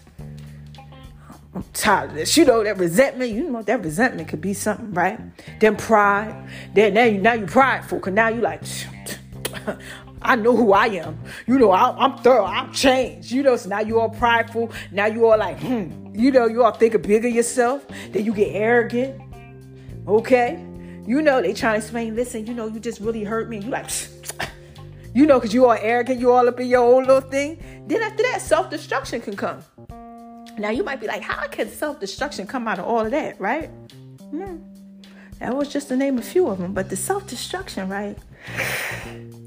[1.53, 2.37] I'm tired of this.
[2.37, 3.31] You know that resentment.
[3.31, 5.19] You know that resentment could be something, right?
[5.59, 6.49] Then pride.
[6.73, 8.61] Then now you now you prideful, cause now you like,
[10.21, 11.19] I know who I am.
[11.45, 12.45] You know I, am thorough.
[12.45, 13.31] I'm changed.
[13.31, 14.71] You know so now you all prideful.
[14.91, 16.15] Now you all like, hmm.
[16.15, 17.85] You know you all think bigger yourself.
[18.11, 19.21] Then you get arrogant.
[20.07, 20.63] Okay.
[21.05, 23.59] You know, they trying to explain, listen, you know, you just really hurt me.
[23.59, 23.89] You like,
[25.13, 27.85] you know, because you all arrogant, you all up in your own little thing.
[27.87, 29.63] Then after that, self destruction can come.
[30.57, 33.39] Now you might be like, how can self destruction come out of all of that,
[33.39, 33.69] right?
[34.31, 34.57] Hmm.
[35.39, 36.73] That was just to name a few of them.
[36.73, 38.17] But the self destruction, right?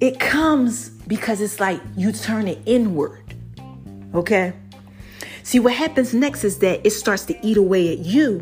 [0.00, 3.34] It comes because it's like you turn it inward.
[4.14, 4.54] Okay?
[5.42, 8.40] See, what happens next is that it starts to eat away at you,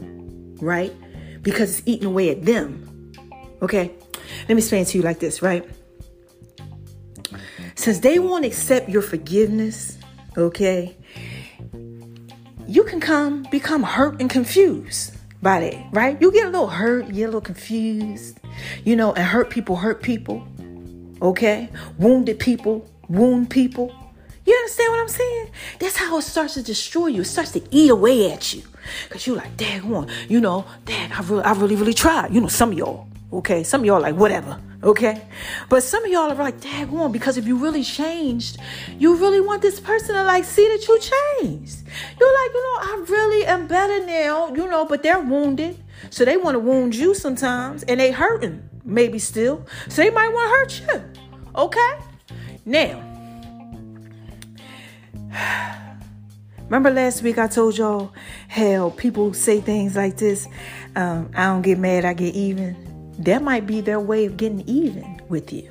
[0.61, 0.95] right?
[1.43, 3.13] Because it's eating away at them.
[3.63, 3.93] Okay?
[4.41, 5.69] Let me explain to you like this, right?
[7.75, 9.99] Since they won't accept your forgiveness,
[10.37, 10.97] okay,
[12.67, 16.21] you can come become hurt and confused by that, right?
[16.21, 18.39] You get a little hurt, you get a little confused,
[18.85, 20.47] you know, and hurt people hurt people,
[21.23, 21.69] okay?
[21.99, 23.95] Wounded people wound people.
[24.45, 25.51] You understand what I'm saying?
[25.79, 27.23] That's how it starts to destroy you.
[27.23, 28.63] It starts to eat away at you.
[29.11, 32.33] Cause you're like, dang one, you know, dang, I really, I really, really tried.
[32.33, 34.59] You know, some of y'all, Okay, some of y'all like whatever.
[34.83, 35.21] Okay,
[35.69, 38.57] but some of y'all are like, "Dang on," because if you really changed,
[38.99, 41.83] you really want this person to like see that you changed.
[42.19, 46.25] You're like, you know, I really am better now, you know, but they're wounded, so
[46.25, 50.79] they want to wound you sometimes, and they hurting maybe still, so they might want
[50.79, 51.05] to hurt you.
[51.57, 51.99] Okay,
[52.65, 53.05] now.
[56.65, 58.13] Remember last week I told y'all
[58.49, 60.47] how people say things like this
[60.97, 62.77] um, I don't get mad, I get even
[63.19, 65.71] that might be their way of getting even with you.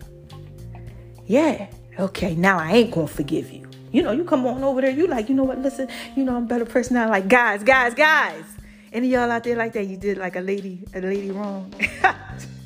[1.25, 1.67] Yeah,
[1.99, 3.67] okay, now I ain't gonna forgive you.
[3.91, 6.35] You know, you come on over there, you like, you know what, listen, you know,
[6.35, 7.09] I'm a better person now.
[7.09, 8.43] Like, guys, guys, guys.
[8.91, 11.73] Any y'all out there like that, you did like a lady, a lady wrong.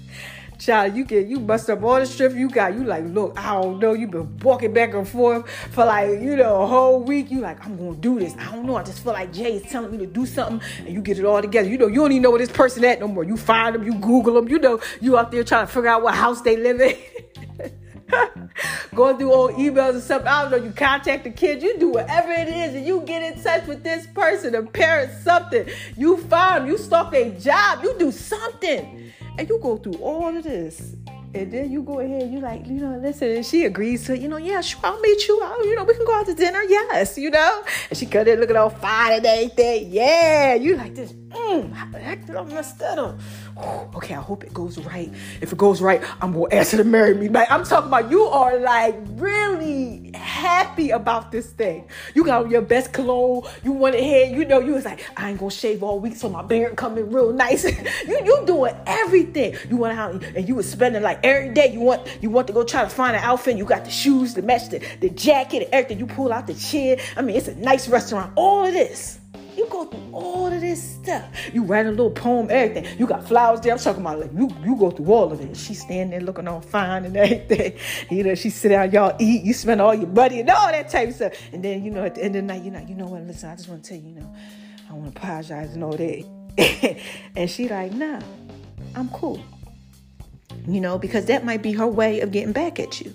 [0.62, 2.76] Child, you get you bust up all the strip you got.
[2.76, 3.94] You like, look, I don't know.
[3.94, 7.32] You been walking back and forth for like, you know, a whole week.
[7.32, 8.36] You like, I'm gonna do this.
[8.38, 8.76] I don't know.
[8.76, 11.26] I just feel like Jay is telling me to do something, and you get it
[11.26, 11.68] all together.
[11.68, 13.24] You know, you don't even know where this person at no more.
[13.24, 14.50] You find them, you Google them.
[14.50, 16.96] You know, you out there trying to figure out what house they live in.
[18.94, 20.26] Going through old emails and stuff.
[20.28, 20.58] I don't know.
[20.58, 21.64] You contact the kids.
[21.64, 25.24] You do whatever it is, and you get in touch with this person, a parent,
[25.24, 25.68] something.
[25.98, 26.70] You find them.
[26.70, 27.84] You stalk their job.
[27.84, 30.96] You do something and you go through all of this.
[31.34, 34.28] And then you go ahead, you like, you know, listen, and she agrees to, you
[34.28, 35.42] know, yeah, sure, I'll meet you.
[35.42, 37.64] I'll, you know, we can go out to dinner, yes, you know.
[37.90, 39.92] And she cut it looking all fine and everything.
[39.92, 43.20] Yeah, you like this, mm, how the heck did I mess that up?
[43.96, 45.12] okay, I hope it goes right.
[45.42, 47.30] If it goes right, I'm gonna ask her to marry me.
[47.30, 51.88] Like I'm talking about, you are like really happy about this thing.
[52.14, 53.44] You got your best cologne.
[53.64, 54.36] You went ahead.
[54.36, 57.10] You know, you was like, I ain't gonna shave all week, so my beard coming
[57.12, 57.64] real nice.
[58.08, 59.56] you you doing everything.
[59.70, 61.72] You went out and you was spending like every day.
[61.74, 63.58] You want you want to go try to find an outfit.
[63.58, 66.00] You got the shoes, the match, the, the jacket, and everything.
[66.00, 66.98] You pull out the chair.
[67.16, 68.34] I mean, it's a nice restaurant.
[68.36, 69.21] All of this.
[69.62, 71.24] You go through all of this stuff.
[71.54, 72.98] You write a little poem, everything.
[72.98, 73.74] You got flowers there.
[73.74, 75.56] I'm talking about like you you go through all of it.
[75.56, 77.78] She's standing there looking all fine and everything.
[78.10, 80.90] You know, she sit down, y'all eat, you spend all your money and all that
[80.90, 81.34] type of stuff.
[81.54, 83.22] And then, you know, at the end of the night, you're like, you know what,
[83.22, 84.36] listen, I just want to tell you, you know,
[84.90, 87.00] I want to apologize and all that.
[87.36, 88.20] and she like, nah,
[88.96, 89.44] I'm cool.
[90.68, 93.14] You know, because that might be her way of getting back at you.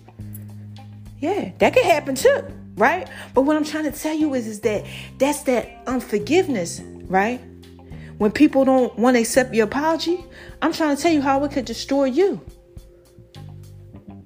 [1.19, 2.45] Yeah, that could happen too
[2.77, 3.09] right?
[3.35, 4.85] But what I'm trying to tell you is, is that
[5.19, 7.41] that's that unforgiveness, right?
[8.19, 10.25] When people don't want to accept your apology,
[10.62, 12.41] I'm trying to tell you how it could destroy you.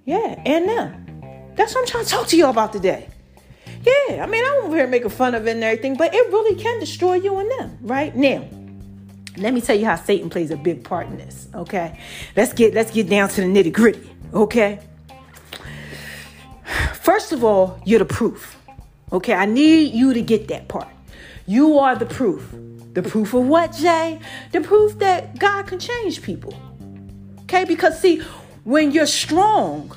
[0.05, 1.55] Yeah, and them.
[1.57, 3.09] That's what I'm trying to talk to you about today.
[3.83, 6.61] Yeah, I mean, I'm over here making fun of it and everything, but it really
[6.61, 8.15] can destroy you and them, right?
[8.15, 8.47] Now,
[9.37, 11.49] let me tell you how Satan plays a big part in this.
[11.55, 11.99] Okay,
[12.37, 14.11] let's get let's get down to the nitty gritty.
[14.35, 14.81] Okay,
[16.95, 18.57] first of all, you're the proof.
[19.13, 20.89] Okay, I need you to get that part.
[21.47, 22.49] You are the proof.
[22.93, 24.21] The proof of what, Jay?
[24.53, 26.55] The proof that God can change people.
[27.43, 28.23] Okay, because see,
[28.65, 29.97] when you're strong,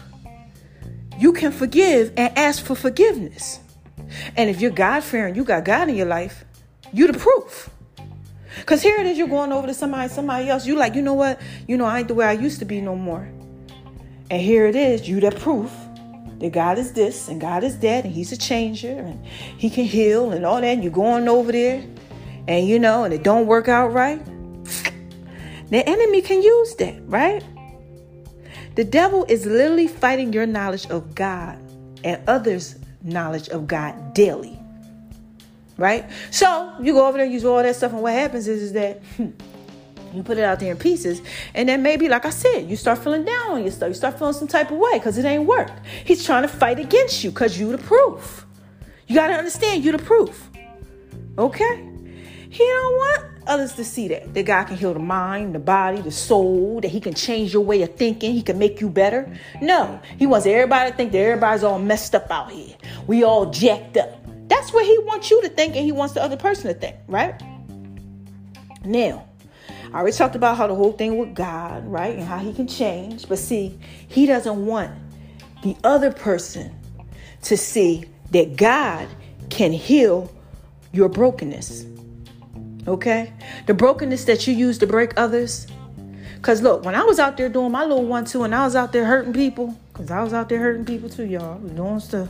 [1.19, 3.59] you can forgive and ask for forgiveness.
[4.35, 6.43] And if you're God fearing, you got God in your life,
[6.91, 7.69] you the proof.
[8.65, 10.65] Cause here it is, you're going over to somebody, somebody else.
[10.65, 11.41] You like, you know what?
[11.67, 13.27] You know, I ain't the way I used to be no more.
[14.29, 15.71] And here it is, you the proof
[16.43, 19.85] that God is this and God is that, and He's a changer and He can
[19.85, 20.65] heal and all that.
[20.65, 21.83] And you're going over there,
[22.47, 24.23] and you know, and it don't work out right.
[25.69, 27.43] The enemy can use that, right?
[28.75, 31.57] The devil is literally fighting your knowledge of God
[32.03, 34.59] and others' knowledge of God daily
[35.77, 36.05] right?
[36.29, 39.01] So you go over there, use all that stuff, and what happens is, is that
[39.17, 39.29] hmm,
[40.13, 41.21] you put it out there in pieces,
[41.53, 43.89] and then maybe, like I said, you start feeling down on yourself.
[43.89, 45.71] You start feeling some type of way because it ain't work.
[46.05, 48.45] He's trying to fight against you because you the proof.
[49.07, 50.49] You got to understand, you the proof.
[51.37, 51.89] Okay?
[52.49, 54.33] He don't want others to see that.
[54.33, 57.63] That God can heal the mind, the body, the soul, that He can change your
[57.63, 59.31] way of thinking, He can make you better.
[59.61, 62.75] No, He wants everybody to think that everybody's all messed up out here.
[63.07, 64.23] We all jacked up.
[64.47, 66.95] That's what he wants you to think and he wants the other person to think,
[67.07, 67.41] right?
[68.85, 69.25] Now,
[69.93, 72.15] I already talked about how the whole thing with God, right?
[72.15, 73.29] And how he can change.
[73.29, 73.77] But see,
[74.07, 74.91] he doesn't want
[75.61, 76.73] the other person
[77.43, 79.07] to see that God
[79.51, 80.33] can heal
[80.91, 81.85] your brokenness.
[82.87, 83.31] Okay?
[83.67, 85.67] The brokenness that you use to break others.
[86.37, 88.75] Because look, when I was out there doing my little one two and I was
[88.75, 91.53] out there hurting people, Cause I was out there hurting people too, y'all.
[91.53, 92.29] I was doing stuff.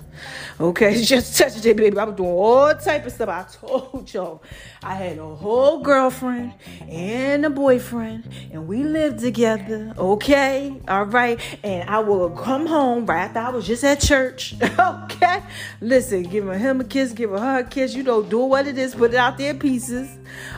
[0.60, 1.98] Okay, just touch it, baby.
[1.98, 3.30] I was doing all type of stuff.
[3.30, 4.44] I told y'all.
[4.84, 6.56] I had a whole girlfriend
[6.90, 9.94] and a boyfriend, and we lived together.
[9.98, 11.40] Okay, all right.
[11.64, 14.56] And I would come home right after I was just at church.
[14.80, 15.42] okay,
[15.80, 17.96] listen, give him a kiss, give her a kiss.
[17.96, 20.10] You know, do what it is, put it out there in pieces.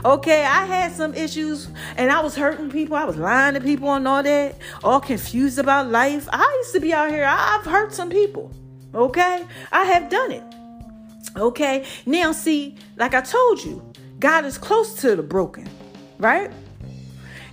[0.03, 2.97] Okay, I had some issues, and I was hurting people.
[2.97, 6.27] I was lying to people and all that, all confused about life.
[6.31, 8.51] I used to be out here, I've hurt some people.
[8.93, 9.45] Okay?
[9.71, 10.43] I have done it.
[11.37, 11.85] Okay?
[12.05, 13.81] Now, see, like I told you,
[14.19, 15.69] God is close to the broken,
[16.17, 16.51] right?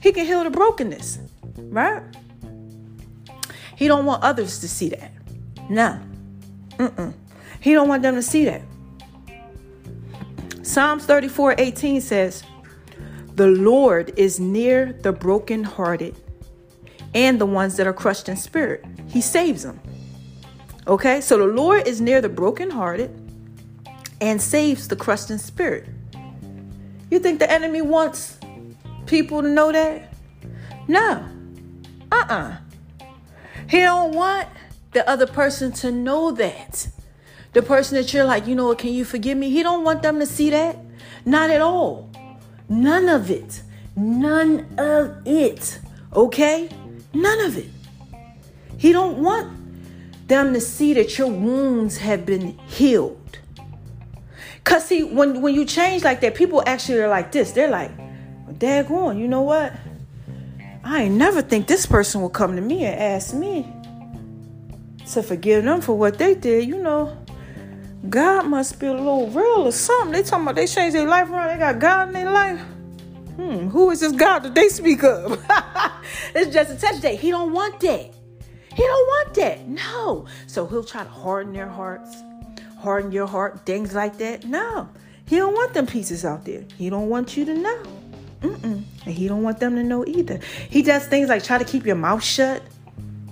[0.00, 1.18] He can heal the brokenness,
[1.56, 2.02] right?
[3.76, 5.12] He don't want others to see that.
[5.68, 6.00] No.
[6.78, 7.12] Mm-mm.
[7.60, 8.62] He don't want them to see that.
[10.62, 12.44] Psalms 34 18 says,
[13.34, 16.16] The Lord is near the brokenhearted
[17.14, 18.84] and the ones that are crushed in spirit.
[19.08, 19.80] He saves them.
[20.86, 23.10] Okay, so the Lord is near the brokenhearted
[24.20, 25.88] and saves the crushed in spirit.
[27.10, 28.38] You think the enemy wants
[29.06, 30.14] people to know that?
[30.88, 31.28] No.
[32.10, 32.56] Uh-uh.
[33.68, 34.48] He don't want
[34.92, 36.88] the other person to know that.
[37.52, 39.50] The person that you're like, you know what, can you forgive me?
[39.50, 40.76] He don't want them to see that.
[41.24, 42.10] Not at all.
[42.68, 43.62] None of it.
[43.94, 45.78] None of it.
[46.14, 46.70] Okay?
[47.14, 47.68] None of it.
[48.78, 53.18] He don't want them to see that your wounds have been healed.
[54.64, 57.52] Cause see, when when you change like that, people actually are like this.
[57.52, 59.72] They're like, well, daggone, you know what?
[60.84, 63.70] I ain't never think this person will come to me and ask me
[65.12, 66.66] to forgive them for what they did.
[66.66, 67.16] You know,
[68.08, 70.12] God must be a little real or something.
[70.12, 71.48] They talking about they changed their life around.
[71.48, 72.60] They got God in their life.
[73.36, 75.32] Hmm, who is this God that they speak of?
[76.34, 77.16] it's just a touch day.
[77.16, 78.12] He don't want that.
[78.74, 79.68] He don't want that.
[79.68, 80.26] No.
[80.46, 82.16] So he'll try to harden their hearts,
[82.78, 84.44] harden your heart, things like that.
[84.44, 84.88] No.
[85.26, 86.64] He don't want them pieces out there.
[86.76, 87.82] He don't want you to know.
[88.42, 88.82] Mm-mm.
[89.06, 90.40] And he don't want them to know either.
[90.68, 92.62] He does things like try to keep your mouth shut.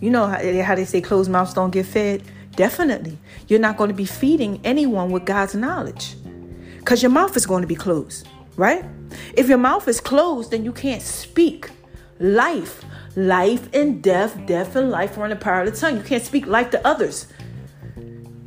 [0.00, 2.22] You know how, how they say closed mouths don't get fed?
[2.56, 3.18] Definitely.
[3.48, 6.16] You're not going to be feeding anyone with God's knowledge
[6.78, 8.84] because your mouth is going to be closed, right?
[9.34, 11.70] If your mouth is closed, then you can't speak
[12.18, 12.84] life.
[13.16, 15.96] Life and death, death and life are in the power of the tongue.
[15.96, 17.26] You can't speak life to others.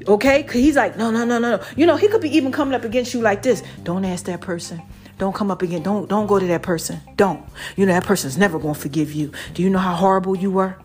[0.07, 0.47] Okay?
[0.51, 1.63] He's like, no, no, no, no, no.
[1.75, 3.63] You know, he could be even coming up against you like this.
[3.83, 4.81] Don't ask that person.
[5.17, 5.83] Don't come up again.
[5.83, 6.99] Don't don't go to that person.
[7.15, 7.45] Don't.
[7.75, 9.31] You know that person's never gonna forgive you.
[9.53, 10.75] Do you know how horrible you were?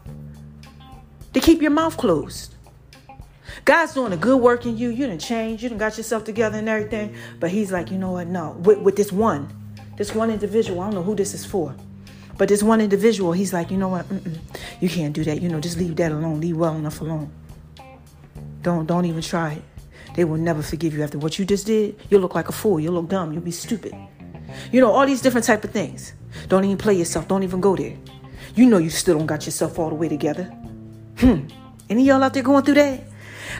[1.34, 2.54] To keep your mouth closed.
[3.64, 4.90] God's doing a good work in you.
[4.90, 5.62] You didn't change.
[5.62, 7.14] You didn't got yourself together and everything.
[7.40, 8.26] But he's like, you know what?
[8.26, 8.52] No.
[8.52, 9.48] With, with this one,
[9.98, 11.74] this one individual, I don't know who this is for.
[12.38, 14.08] But this one individual, he's like, you know what?
[14.08, 14.38] Mm-mm,
[14.80, 15.42] you can't do that.
[15.42, 16.40] You know, just leave that alone.
[16.40, 17.32] Leave well enough alone.
[18.62, 19.62] Don't don't even try it.
[20.14, 21.96] they will never forgive you after what you just did.
[22.08, 22.78] You'll look like a fool.
[22.78, 23.32] You'll look dumb.
[23.32, 23.92] You'll be stupid.
[24.72, 26.14] You know, all these different type of things.
[26.48, 27.26] Don't even play yourself.
[27.26, 27.96] Don't even go there.
[28.54, 30.44] You know you still don't got yourself all the way together.
[31.18, 31.48] Hmm.
[31.90, 33.02] Any y'all out there going through that?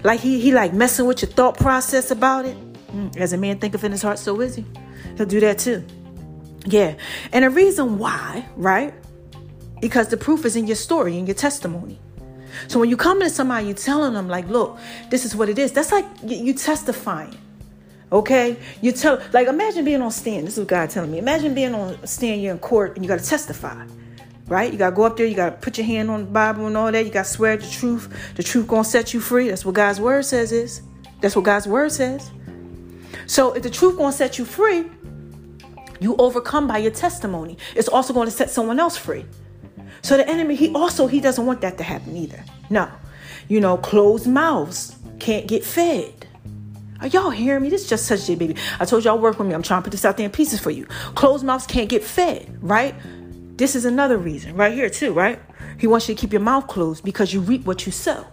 [0.05, 2.57] Like he he like messing with your thought process about it.
[2.91, 3.09] Hmm.
[3.17, 4.65] As a man thinketh in his heart, so is he.
[5.17, 5.85] He'll do that too.
[6.69, 6.95] Yeah.
[7.33, 8.93] And the reason why, right?
[9.81, 11.99] Because the proof is in your story, in your testimony.
[12.67, 14.79] So when you come to somebody, you're telling them like, look,
[15.11, 15.73] this is what it is.
[15.73, 17.37] That's like you testifying.
[18.11, 20.47] Okay, you tell like imagine being on stand.
[20.47, 21.19] This is what God telling me.
[21.19, 22.43] Imagine being on stand.
[22.43, 23.87] You're in court and you got to testify,
[24.47, 24.73] right?
[24.73, 25.27] You got to go up there.
[25.27, 27.05] You got to put your hand on the Bible and all that.
[27.05, 28.35] You got to swear the truth.
[28.35, 29.49] The truth gonna set you free.
[29.49, 30.53] That's what God's word says.
[30.53, 30.81] Is
[31.21, 32.31] that's what God's word says.
[33.27, 34.87] So if the truth gonna set you free,
[36.01, 37.59] you overcome by your testimony.
[37.75, 39.25] It's also going to set someone else free.
[40.03, 42.45] So the enemy, he also he doesn't want that to happen either.
[42.71, 42.91] No.
[43.49, 46.27] You know, closed mouths can't get fed.
[47.01, 47.69] Are y'all hearing me?
[47.69, 48.57] This is just such a baby.
[48.81, 49.55] I told y'all work with me.
[49.55, 50.87] I'm trying to put this out there in pieces for you.
[51.15, 52.95] Closed mouths can't get fed, right?
[53.57, 55.41] This is another reason right here too, right?
[55.79, 58.27] He wants you to keep your mouth closed because you reap what you sow.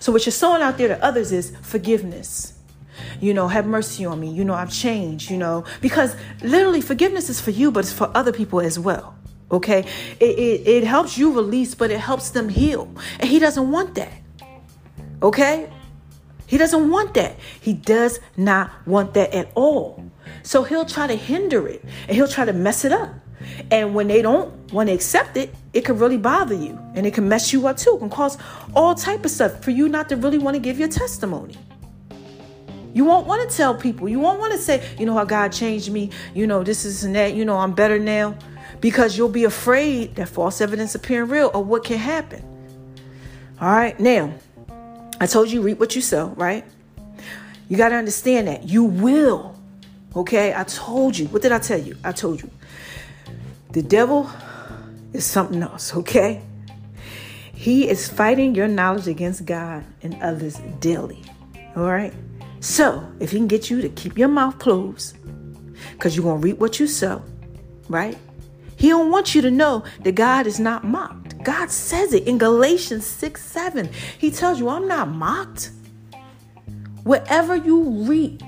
[0.00, 2.55] So what you're sowing out there to others is forgiveness.
[3.20, 4.30] You know, have mercy on me.
[4.30, 8.10] You know, I've changed, you know, because literally forgiveness is for you, but it's for
[8.14, 9.14] other people as well.
[9.50, 9.86] Okay,
[10.18, 12.90] it, it, it helps you release, but it helps them heal.
[13.20, 14.12] And he doesn't want that.
[15.22, 15.70] Okay,
[16.46, 17.36] he doesn't want that.
[17.60, 20.04] He does not want that at all.
[20.42, 23.14] So he'll try to hinder it and he'll try to mess it up.
[23.70, 27.14] And when they don't want to accept it, it can really bother you and it
[27.14, 27.96] can mess you up too.
[27.96, 28.38] It can cause
[28.74, 31.56] all type of stuff for you not to really want to give your testimony.
[32.96, 34.08] You won't want to tell people.
[34.08, 36.08] You won't want to say, you know how God changed me.
[36.32, 37.34] You know, this is and that.
[37.34, 38.38] You know, I'm better now
[38.80, 42.42] because you'll be afraid that false evidence appearing real or what can happen.
[43.60, 44.32] All right, now
[45.20, 46.64] I told you reap what you sow, right?
[47.68, 49.54] You got to understand that you will.
[50.16, 51.26] Okay, I told you.
[51.26, 51.98] What did I tell you?
[52.02, 52.50] I told you.
[53.72, 54.30] The devil
[55.12, 56.40] is something else, okay?
[57.52, 61.22] He is fighting your knowledge against God and others daily.
[61.76, 62.14] All right?
[62.66, 65.16] So, if he can get you to keep your mouth closed,
[65.92, 67.22] because you're going to reap what you sow,
[67.88, 68.18] right?
[68.76, 71.40] He don't want you to know that God is not mocked.
[71.44, 73.88] God says it in Galatians 6 7.
[74.18, 75.70] He tells you, I'm not mocked.
[77.04, 78.42] Whatever you reap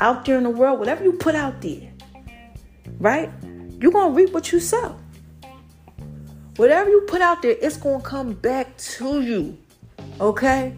[0.00, 1.88] out there in the world, whatever you put out there,
[2.98, 3.30] right?
[3.78, 4.98] You're going to reap what you sow.
[6.56, 9.56] Whatever you put out there, it's going to come back to you.
[10.20, 10.74] Okay?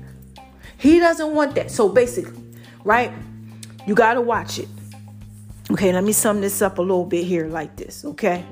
[0.84, 1.70] He doesn't want that.
[1.70, 2.38] So basically,
[2.84, 3.10] right?
[3.86, 4.68] You got to watch it.
[5.70, 8.44] Okay, let me sum this up a little bit here like this, okay?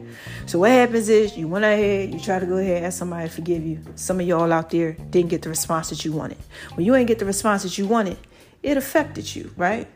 [0.46, 3.28] So what happens is you went ahead, you try to go ahead and ask somebody
[3.28, 3.80] to forgive you.
[3.96, 6.38] Some of y'all out there didn't get the response that you wanted.
[6.72, 8.16] When you ain't get the response that you wanted,
[8.62, 9.86] it affected you, right?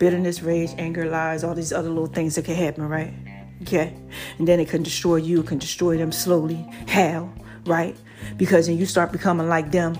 [0.00, 3.14] Bitterness, rage, anger, lies, all these other little things that can happen, right?
[3.62, 3.94] Okay.
[4.38, 6.66] And then it can destroy you, it can destroy them slowly.
[6.88, 7.32] How?
[7.64, 7.96] Right?
[8.36, 9.96] Because then you start becoming like them.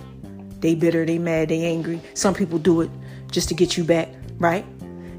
[0.67, 2.01] They bitter, they mad, they angry.
[2.15, 2.91] Some people do it
[3.31, 4.09] just to get you back,
[4.39, 4.67] right?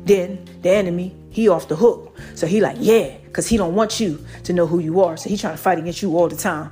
[0.05, 2.17] Then the enemy, he off the hook.
[2.35, 5.15] So he like, yeah, because he don't want you to know who you are.
[5.15, 6.69] So he trying to fight against you all the time.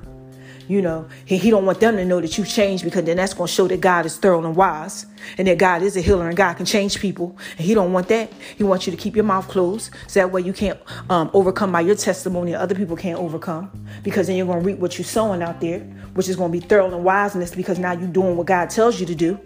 [0.68, 3.34] You know, he, he don't want them to know that you changed because then that's
[3.34, 5.06] going to show that God is thorough and wise
[5.38, 7.38] and that God is a healer and God can change people.
[7.58, 8.32] And he don't want that.
[8.58, 11.72] He wants you to keep your mouth closed so that way you can't um, overcome
[11.72, 15.06] by your testimony other people can't overcome because then you're going to reap what you're
[15.06, 15.80] sowing out there,
[16.14, 19.00] which is going to be thorough and wiseness because now you're doing what God tells
[19.00, 19.40] you to do.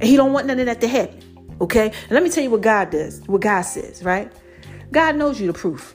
[0.00, 1.56] And he don't want none of that to happen.
[1.60, 1.86] Okay?
[1.86, 4.30] And let me tell you what God does, what God says, right?
[4.92, 5.94] God knows you the proof.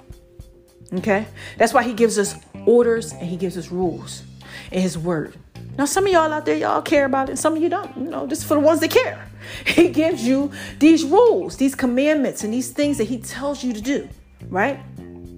[0.93, 1.27] Okay?
[1.57, 4.23] That's why he gives us orders and he gives us rules
[4.71, 5.35] in his word.
[5.77, 7.95] Now, some of y'all out there, y'all care about it, and some of you don't.
[7.97, 9.29] You know, just for the ones that care.
[9.65, 13.81] He gives you these rules, these commandments, and these things that he tells you to
[13.81, 14.07] do,
[14.47, 14.79] right?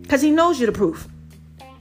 [0.04, 1.08] Because he knows you the proof.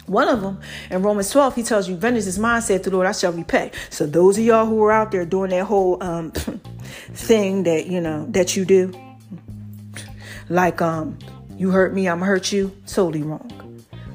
[0.06, 0.60] One of them
[0.90, 3.70] in Romans 12, he tells you, Vengeance is mine, said the Lord, I shall repay.
[3.90, 6.30] So those of y'all who are out there doing that whole um,
[7.12, 8.92] thing that, you know, that you do,
[10.48, 11.18] like um,
[11.56, 13.63] you hurt me, I'm hurt you, totally wrong.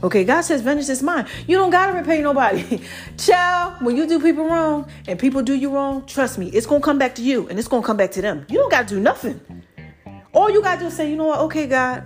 [0.02, 1.28] Okay, God says vengeance is mine.
[1.45, 2.82] You don't gotta repay nobody.
[3.18, 6.80] Child, when you do people wrong and people do you wrong, trust me, it's gonna
[6.82, 8.45] come back to you and it's gonna come back to them.
[8.50, 9.41] You don't gotta do nothing.
[10.34, 12.04] All you gotta do is say, you know what, okay, God,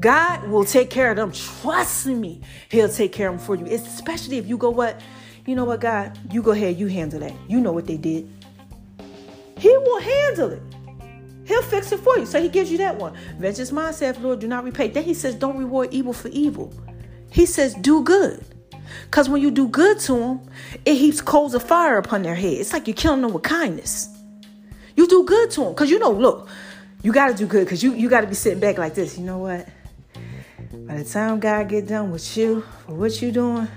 [0.00, 1.30] God will take care of them.
[1.30, 3.66] Trust me, He'll take care of them for you.
[3.66, 4.98] Especially if you go, what?
[5.44, 6.18] You know what, God?
[6.32, 7.34] You go ahead, you handle that.
[7.48, 8.30] You know what they did.
[9.58, 10.62] He will handle it.
[11.44, 12.26] He'll fix it for you.
[12.26, 13.14] So he gives you that one.
[13.38, 14.88] Vengeance is mine, saith Lord, do not repay.
[14.88, 16.72] Then he says, don't reward evil for evil.
[17.30, 18.44] He says, do good.
[19.04, 20.40] Because when you do good to them,
[20.84, 22.54] it heaps coals of fire upon their head.
[22.54, 24.08] It's like you're killing them with kindness.
[24.96, 25.72] You do good to them.
[25.72, 26.48] Because you know, look,
[27.02, 29.18] you got to do good because you, you got to be sitting back like this.
[29.18, 29.68] You know what?
[30.72, 33.68] By the time God get done with you for what you doing,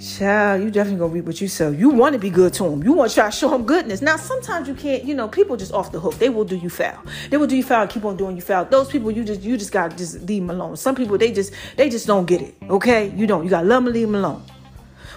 [0.00, 1.70] child, you definitely gonna reap what you sow.
[1.70, 2.82] You want to be good to them.
[2.82, 4.02] You want to try to show them goodness.
[4.02, 5.04] Now, sometimes you can't.
[5.04, 6.14] You know, people just off the hook.
[6.14, 7.02] They will do you foul.
[7.30, 7.82] They will do you foul.
[7.82, 8.64] And keep on doing you foul.
[8.66, 10.76] Those people, you just you just gotta just leave them alone.
[10.76, 12.54] Some people, they just they just don't get it.
[12.68, 13.44] Okay, you don't.
[13.44, 14.42] You gotta love them, leave them alone.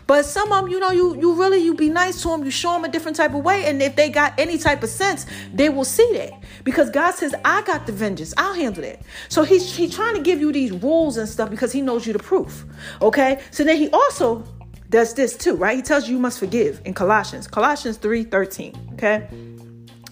[0.10, 2.50] But some of them, you know, you you really you be nice to them, you
[2.50, 5.28] show them a different type of way, and if they got any type of sense,
[5.54, 6.32] they will see that
[6.64, 10.22] because God says, "I got the vengeance, I'll handle that." So he's he's trying to
[10.22, 12.66] give you these rules and stuff because he knows you the proof.
[13.04, 14.44] Okay, so then he also
[14.90, 15.76] does this too, right?
[15.76, 18.76] He tells you you must forgive in Colossians, Colossians three thirteen.
[18.94, 19.28] Okay.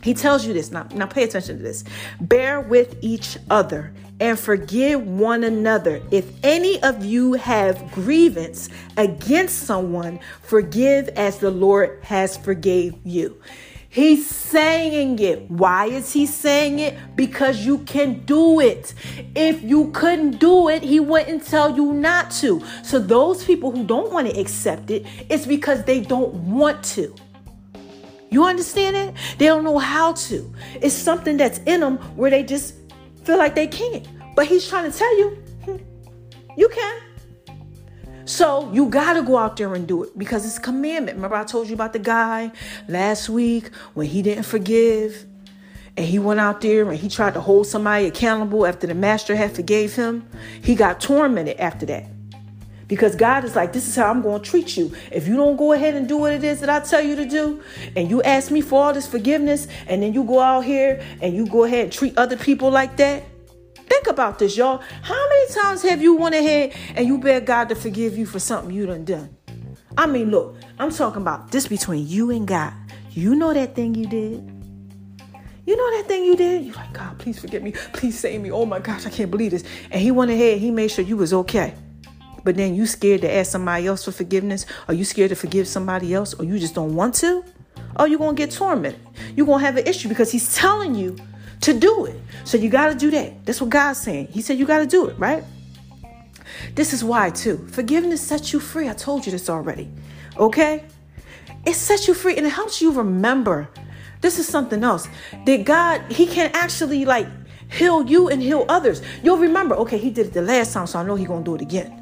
[0.04, 0.72] He tells you this.
[0.72, 1.84] Now, now pay attention to this.
[2.22, 6.02] Bear with each other and forgive one another.
[6.12, 13.42] If any of you have grievance against someone, forgive as the Lord has forgave you.
[13.98, 15.50] He's saying it.
[15.50, 16.96] Why is he saying it?
[17.16, 18.94] Because you can do it.
[19.34, 22.62] If you couldn't do it, he wouldn't tell you not to.
[22.84, 27.16] So those people who don't want to accept it, it's because they don't want to.
[28.30, 29.16] You understand it?
[29.40, 30.54] They don't know how to.
[30.80, 32.76] It's something that's in them where they just
[33.24, 34.08] feel like they can't.
[34.36, 35.30] But he's trying to tell you,
[35.66, 35.78] hmm,
[36.56, 37.02] you can.
[38.28, 41.16] So you got to go out there and do it because it's commandment.
[41.16, 42.52] Remember, I told you about the guy
[42.90, 45.26] last week when he didn't forgive
[45.96, 49.34] and he went out there and he tried to hold somebody accountable after the master
[49.34, 50.28] had forgave him.
[50.62, 52.06] He got tormented after that.
[52.90, 54.94] Because God is like, this is how I'm going to treat you.
[55.10, 57.26] If you don't go ahead and do what it is that I tell you to
[57.26, 57.62] do,
[57.96, 61.34] and you ask me for all this forgiveness, and then you go out here and
[61.34, 63.24] you go ahead and treat other people like that,
[63.88, 64.82] think about this, y'all.
[65.02, 68.40] How many times have you went ahead and you begged God to forgive you for
[68.40, 69.36] something you done done?
[69.98, 72.74] I mean, look, I'm talking about this between you and God.
[73.12, 74.54] You know that thing you did.
[75.66, 76.66] You know that thing you did?
[76.66, 77.72] You're like, God, please forgive me.
[77.94, 78.52] Please save me.
[78.52, 79.64] Oh my gosh, I can't believe this.
[79.92, 81.74] And he went ahead, he made sure you was okay
[82.48, 85.68] but then you scared to ask somebody else for forgiveness, or you scared to forgive
[85.68, 87.44] somebody else, or you just don't want to,
[88.00, 88.98] or you're gonna get tormented.
[89.36, 91.18] You're gonna have an issue because he's telling you
[91.62, 92.20] to do it.
[92.44, 93.46] So you gotta do that.
[93.46, 94.28] That's what God's saying.
[94.28, 95.44] He said you gotta do it, right?
[96.76, 97.68] This is why, too.
[97.72, 98.90] Forgiveness sets you free.
[98.90, 99.90] I told you this already.
[100.38, 100.84] Okay?
[101.66, 103.70] It sets you free and it helps you remember.
[104.22, 105.08] This is something else.
[105.46, 107.28] That God, He can actually like
[107.72, 109.02] heal you and heal others.
[109.24, 111.56] You'll remember, okay, He did it the last time, so I know He's gonna do
[111.56, 111.94] it again.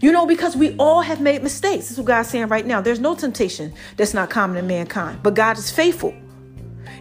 [0.00, 1.88] You know, because we all have made mistakes.
[1.88, 2.80] This is what God's saying right now.
[2.80, 6.14] There's no temptation that's not common in mankind, but God is faithful.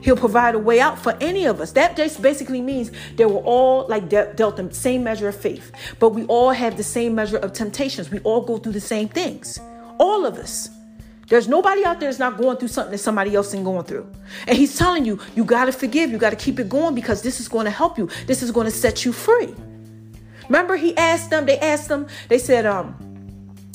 [0.01, 1.71] He'll provide a way out for any of us.
[1.71, 5.71] That just basically means that we're all like de- dealt the same measure of faith,
[5.99, 8.09] but we all have the same measure of temptations.
[8.09, 9.59] We all go through the same things.
[9.99, 10.69] All of us.
[11.27, 14.09] There's nobody out there that's not going through something that somebody else is going through.
[14.47, 16.09] And he's telling you, you got to forgive.
[16.09, 18.09] You got to keep it going because this is going to help you.
[18.27, 19.53] This is going to set you free.
[20.47, 22.95] Remember, he asked them, they asked them, they said, um,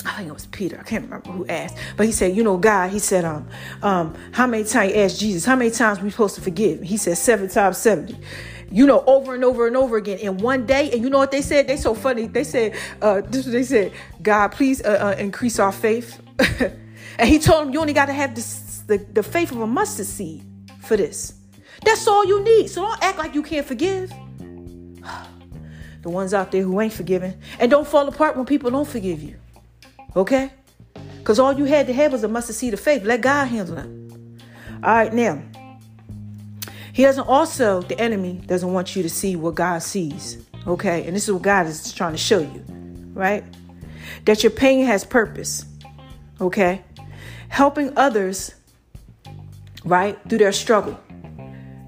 [0.04, 0.78] I think it was Peter.
[0.78, 3.48] I can't remember who asked, but he said, you know, God, he said, um,
[3.82, 6.82] um, how many times asked Jesus, how many times we supposed to forgive?
[6.82, 8.16] He said seven times 70
[8.72, 10.90] you know, over and over and over again in one day.
[10.90, 11.68] And you know what they said?
[11.68, 12.26] They so funny.
[12.26, 13.92] They said, uh, this is what they said,
[14.22, 16.20] God, please uh, uh, increase our faith.
[17.18, 19.66] and he told them, you only got to have this, the, the faith of a
[19.66, 20.42] mustard seed
[20.80, 21.34] for this.
[21.84, 22.68] That's all you need.
[22.68, 24.10] So don't act like you can't forgive
[26.02, 27.34] the ones out there who ain't forgiving.
[27.60, 29.36] And don't fall apart when people don't forgive you.
[30.16, 30.50] Okay?
[31.18, 33.04] Because all you had to have was a mustard seed of faith.
[33.04, 33.86] Let God handle it.
[34.82, 35.42] All right, now.
[36.92, 40.44] He doesn't also, the enemy doesn't want you to see what God sees.
[40.66, 41.06] Okay?
[41.06, 42.64] And this is what God is trying to show you.
[43.14, 43.44] Right?
[44.24, 45.64] That your pain has purpose.
[46.40, 46.82] Okay?
[47.48, 48.54] Helping others,
[49.84, 50.98] right, through their struggle.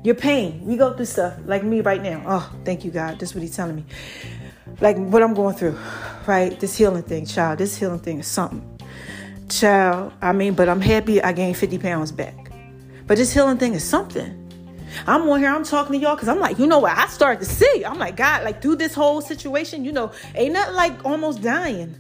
[0.05, 0.65] Your pain.
[0.65, 2.23] We go through stuff like me right now.
[2.27, 3.19] Oh, thank you, God.
[3.19, 3.85] That's what He's telling me.
[4.81, 5.79] Like what I'm going through,
[6.27, 6.59] right?
[6.59, 7.59] This healing thing, child.
[7.59, 8.71] This healing thing is something.
[9.49, 12.51] Child, I mean, but I'm happy I gained 50 pounds back.
[13.07, 14.41] But this healing thing is something.
[15.07, 16.97] I'm on here, I'm talking to y'all because I'm like, you know what?
[16.97, 17.85] I started to see.
[17.85, 21.97] I'm like, God, like through this whole situation, you know, ain't nothing like almost dying.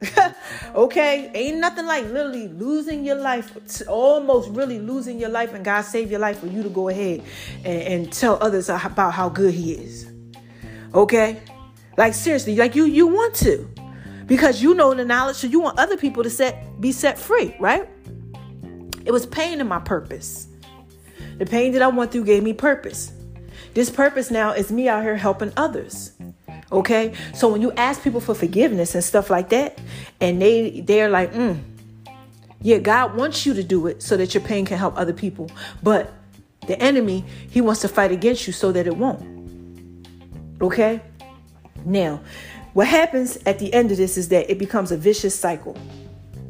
[0.74, 3.52] okay, ain't nothing like literally losing your life,
[3.88, 7.22] almost really losing your life, and God save your life for you to go ahead
[7.64, 10.10] and, and tell others about how good He is.
[10.94, 11.40] Okay,
[11.98, 13.68] like seriously, like you you want to,
[14.26, 17.54] because you know the knowledge, so you want other people to set be set free,
[17.60, 17.88] right?
[19.04, 20.48] It was pain in my purpose.
[21.38, 23.12] The pain that I went through gave me purpose.
[23.74, 26.12] This purpose now is me out here helping others.
[26.70, 27.14] Okay?
[27.34, 29.78] So when you ask people for forgiveness and stuff like that,
[30.20, 31.58] and they they're like, mm,
[32.62, 35.50] yeah, God wants you to do it so that your pain can help other people.
[35.82, 36.12] But
[36.68, 39.24] The enemy, he wants to fight against you so that it won't.
[40.60, 41.00] Okay?
[41.84, 42.20] Now,
[42.74, 45.76] what happens at the end of this is that it becomes a vicious cycle.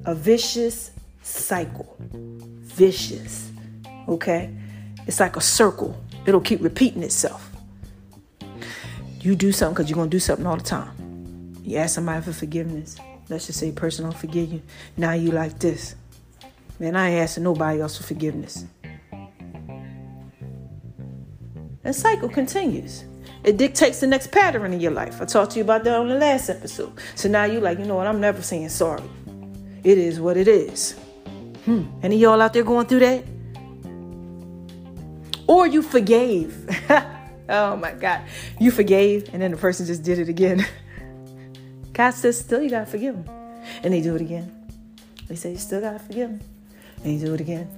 [0.05, 0.91] A vicious
[1.22, 1.97] cycle.
[2.01, 3.51] Vicious.
[4.09, 4.55] Okay?
[5.07, 7.51] It's like a circle, it'll keep repeating itself.
[9.20, 11.55] You do something because you're going to do something all the time.
[11.62, 12.97] You ask somebody for forgiveness.
[13.29, 14.62] Let's just say person don't forgive you.
[14.97, 15.95] Now you like this.
[16.79, 18.64] Man, I ain't asking nobody else for forgiveness.
[21.85, 23.05] And cycle continues.
[23.45, 25.22] It dictates the next pattern in your life.
[25.22, 26.93] I talked to you about that on the last episode.
[27.14, 28.07] So now you're like, you know what?
[28.07, 29.03] I'm never saying sorry.
[29.84, 30.93] It is what it is.
[31.64, 31.84] Hmm.
[32.03, 33.24] Any of y'all out there going through that?
[35.47, 36.68] Or you forgave.
[37.49, 38.22] oh my God.
[38.61, 40.66] You forgave and then the person just did it again.
[41.93, 43.34] God says, still you gotta forgive them.
[43.82, 44.55] And they do it again.
[45.28, 46.41] They say, you still gotta forgive them.
[47.05, 47.68] And you do it again.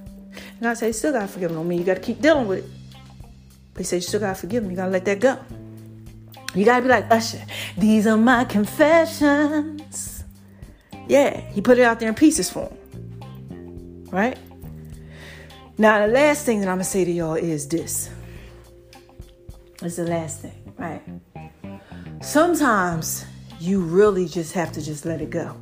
[0.59, 1.59] And I say, still gotta forgive them.
[1.59, 2.80] I mean, you gotta keep dealing with it.
[3.73, 4.71] They said, you still gotta forgive them.
[4.71, 5.37] You gotta let that go.
[6.53, 7.41] You gotta be like, Usher,
[7.77, 10.23] these are my confessions.
[11.07, 14.07] Yeah, he put it out there in pieces for him.
[14.11, 14.37] Right?
[15.77, 18.09] Now, the last thing that I'm gonna say to y'all is this.
[19.81, 21.01] It's the last thing, right?
[22.21, 23.25] Sometimes
[23.59, 25.55] you really just have to just let it go.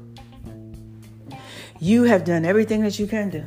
[1.80, 3.46] You have done everything that you can do.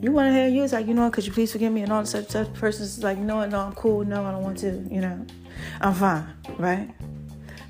[0.00, 1.82] You want to hear you, it's like, you know, could you please forgive me?
[1.82, 4.04] And all such such person's like, no, no, I'm cool.
[4.04, 4.86] No, I don't want to.
[4.88, 5.26] You know,
[5.80, 6.24] I'm fine,
[6.56, 6.88] right?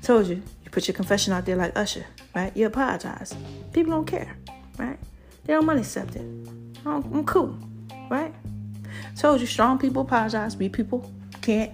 [0.03, 0.35] Told you.
[0.63, 2.05] You put your confession out there like Usher,
[2.35, 2.55] right?
[2.55, 3.35] You apologize.
[3.73, 4.37] People don't care,
[4.77, 4.99] right?
[5.45, 6.25] They don't want to accept it.
[6.85, 7.57] I'm cool,
[8.11, 8.33] right?
[9.17, 10.55] Told you, strong people apologize.
[10.55, 11.11] Weak people
[11.41, 11.71] can't.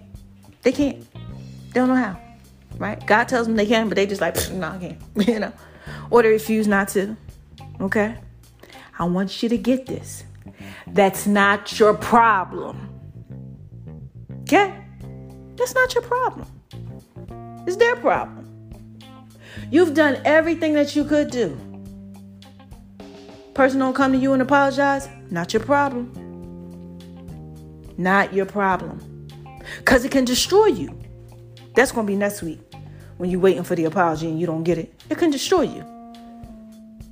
[0.61, 1.05] They can't.
[1.11, 2.17] They don't know how,
[2.77, 3.05] right?
[3.05, 5.51] God tells them they can, but they just like, no, I can't, you know,
[6.09, 7.17] or they refuse not to.
[7.81, 8.15] Okay,
[8.97, 10.23] I want you to get this.
[10.87, 12.89] That's not your problem.
[14.41, 14.73] Okay,
[15.55, 16.47] that's not your problem.
[17.65, 18.43] It's their problem.
[19.71, 21.57] You've done everything that you could do.
[23.55, 26.11] Person don't come to you and apologize, not your problem.
[27.97, 29.27] Not your problem.
[29.77, 30.99] Because it can destroy you.
[31.73, 32.59] That's going to be next week
[33.17, 35.01] when you're waiting for the apology and you don't get it.
[35.09, 35.83] It can destroy you.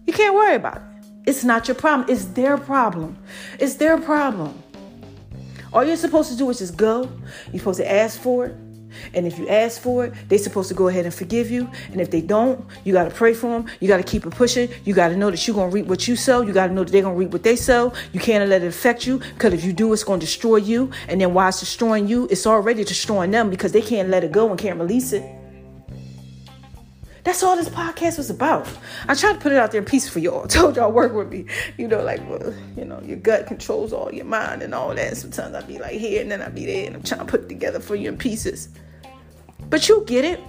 [0.06, 0.93] You can't worry about it.
[1.26, 2.10] It's not your problem.
[2.10, 3.18] It's their problem.
[3.60, 4.62] It's their problem.
[5.72, 7.10] All you're supposed to do is just go.
[7.52, 8.56] You're supposed to ask for it.
[9.14, 11.68] And if you ask for it, they're supposed to go ahead and forgive you.
[11.92, 13.66] And if they don't, you got to pray for them.
[13.80, 14.70] You got to keep it pushing.
[14.86, 16.42] You got to know that you're going to reap what you sow.
[16.42, 17.94] You got to know that they're going to reap what they sow.
[18.12, 20.92] You can't let it affect you because if you do, it's going to destroy you.
[21.08, 24.32] And then while it's destroying you, it's already destroying them because they can't let it
[24.32, 25.24] go and can't release it.
[27.24, 28.68] That's all this podcast was about.
[29.08, 30.44] I tried to put it out there in peace for y'all.
[30.44, 31.46] I told y'all work with me.
[31.78, 35.16] You know, like well, you know, your gut controls all your mind and all that.
[35.16, 37.48] Sometimes I'd be like here and then I'd be there and I'm trying to put
[37.48, 38.70] together for you in pieces.
[39.70, 40.42] But you get it.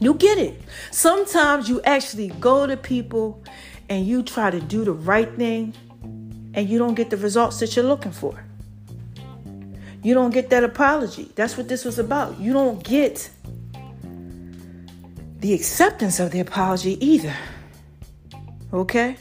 [0.00, 0.60] You get it.
[0.90, 3.44] Sometimes you actually go to people
[3.88, 5.74] and you try to do the right thing
[6.54, 8.44] and you don't get the results that you're looking for.
[10.02, 11.30] You don't get that apology.
[11.36, 12.38] That's what this was about.
[12.40, 13.30] You don't get
[15.44, 17.36] the acceptance of the apology either.
[18.72, 19.14] Okay?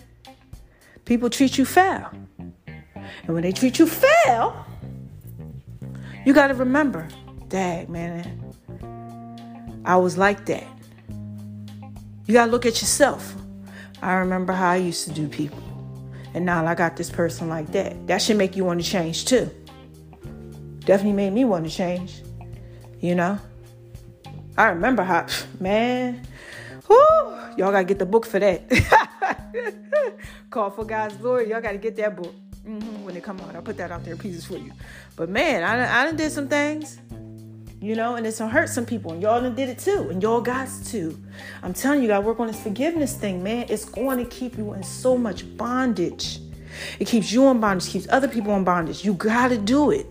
[1.03, 2.11] People treat you foul.
[2.38, 4.65] And when they treat you foul,
[6.26, 7.09] you got to remember,
[7.49, 8.41] dag, man,
[9.84, 10.65] I was like that.
[12.26, 13.36] You got to look at yourself.
[14.01, 15.61] I remember how I used to do people.
[16.34, 18.07] And now I got this person like that.
[18.07, 19.51] That should make you want to change too.
[20.86, 22.21] Definitely made me want to change.
[23.01, 23.39] You know?
[24.58, 25.26] I remember how,
[25.60, 26.22] man,
[26.88, 26.95] whoo,
[27.58, 28.70] y'all gotta get the book for that.
[30.49, 31.49] Call for God's glory.
[31.49, 32.36] Y'all gotta get that book
[32.68, 33.56] mm-hmm, when it come out.
[33.56, 34.72] I'll put that out there pieces for you.
[35.16, 36.99] But man, I, I done did some things,
[37.82, 40.22] you know, and it's gonna hurt some people, and y'all done did it too, and
[40.22, 41.20] y'all got to.
[41.64, 43.66] I'm telling you, you gotta work on this forgiveness thing, man.
[43.70, 46.39] It's going to keep you in so much bondage.
[46.99, 49.04] It keeps you in bondage, keeps other people in bondage.
[49.04, 50.06] You gotta do it.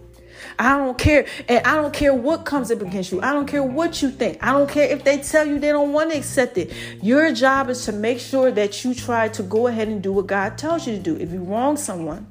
[0.59, 1.27] I don't care.
[1.49, 3.21] And I don't care what comes up against you.
[3.21, 4.39] I don't care what you think.
[4.43, 6.73] I don't care if they tell you they don't want to accept it.
[7.03, 10.27] Your job is to make sure that you try to go ahead and do what
[10.27, 11.17] God tells you to do.
[11.17, 12.27] If you wrong someone,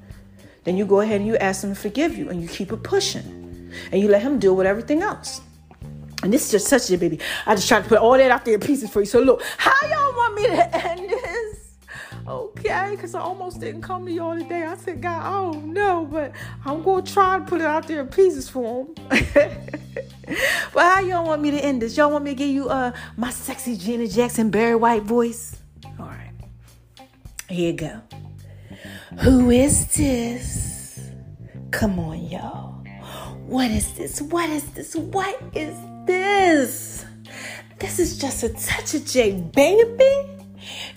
[0.63, 2.83] then you go ahead and you ask them to forgive you and you keep it
[2.83, 3.71] pushing.
[3.91, 5.41] And you let him deal with everything else.
[6.23, 7.19] And this is just such a baby.
[7.45, 9.05] I just tried to put all that out there in pieces for you.
[9.05, 11.40] So look, how y'all want me to end this?
[12.27, 14.63] Okay, because I almost didn't come to y'all today.
[14.63, 16.33] I said, God, I don't know, but
[16.65, 18.95] I'm going to try and put it out there in pieces for them.
[20.73, 21.97] but how y'all want me to end this?
[21.97, 25.57] Y'all want me to give you uh my sexy Janet Jackson Barry White voice?
[25.99, 26.31] All right,
[27.49, 28.01] here you go.
[29.19, 31.09] Who is this?
[31.71, 32.71] Come on, y'all.
[33.45, 34.21] What is this?
[34.21, 34.95] What is this?
[34.95, 37.05] What is this?
[37.79, 40.40] This is just a touch of J, baby.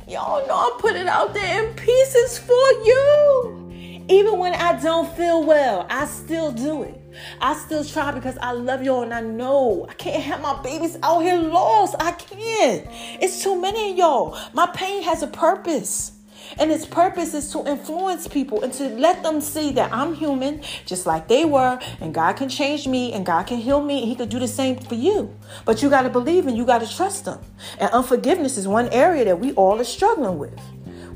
[0.08, 2.54] Y'all know I put it out there in pieces for
[2.84, 4.04] you.
[4.08, 7.00] Even when I don't feel well, I still do it.
[7.40, 10.98] I still try because I love y'all and I know I can't have my babies
[11.02, 11.94] out here lost.
[11.98, 12.86] I can't.
[13.22, 14.38] It's too many of y'all.
[14.52, 16.13] My pain has a purpose.
[16.58, 20.62] And its purpose is to influence people and to let them see that I'm human
[20.86, 24.08] just like they were, and God can change me and God can heal me, and
[24.08, 25.34] He could do the same for you.
[25.64, 27.38] But you got to believe and you got to trust Him.
[27.78, 30.58] And unforgiveness is one area that we all are struggling with.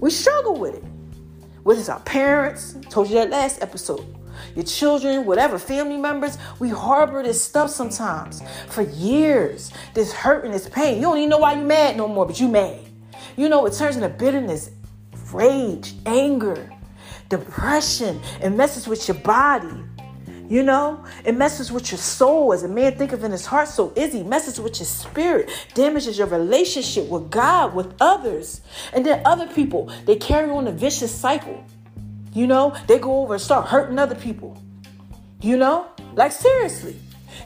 [0.00, 0.84] We struggle with it.
[1.62, 4.06] Whether it's our parents, told you that last episode,
[4.54, 9.72] your children, whatever, family members, we harbor this stuff sometimes for years.
[9.94, 10.96] This hurt and this pain.
[10.96, 12.80] You don't even know why you're mad no more, but you mad.
[13.36, 14.70] You know, it turns into bitterness,
[15.32, 16.70] rage, anger,
[17.28, 18.20] depression.
[18.42, 19.84] It messes with your body.
[20.48, 22.54] You know, it messes with your soul.
[22.54, 24.22] As a man thinketh in his heart, so is he.
[24.22, 28.62] Messes with your spirit, damages your relationship with God, with others.
[28.94, 31.62] And then other people, they carry on a vicious cycle.
[32.32, 34.62] You know, they go over and start hurting other people.
[35.42, 36.96] You know, like seriously.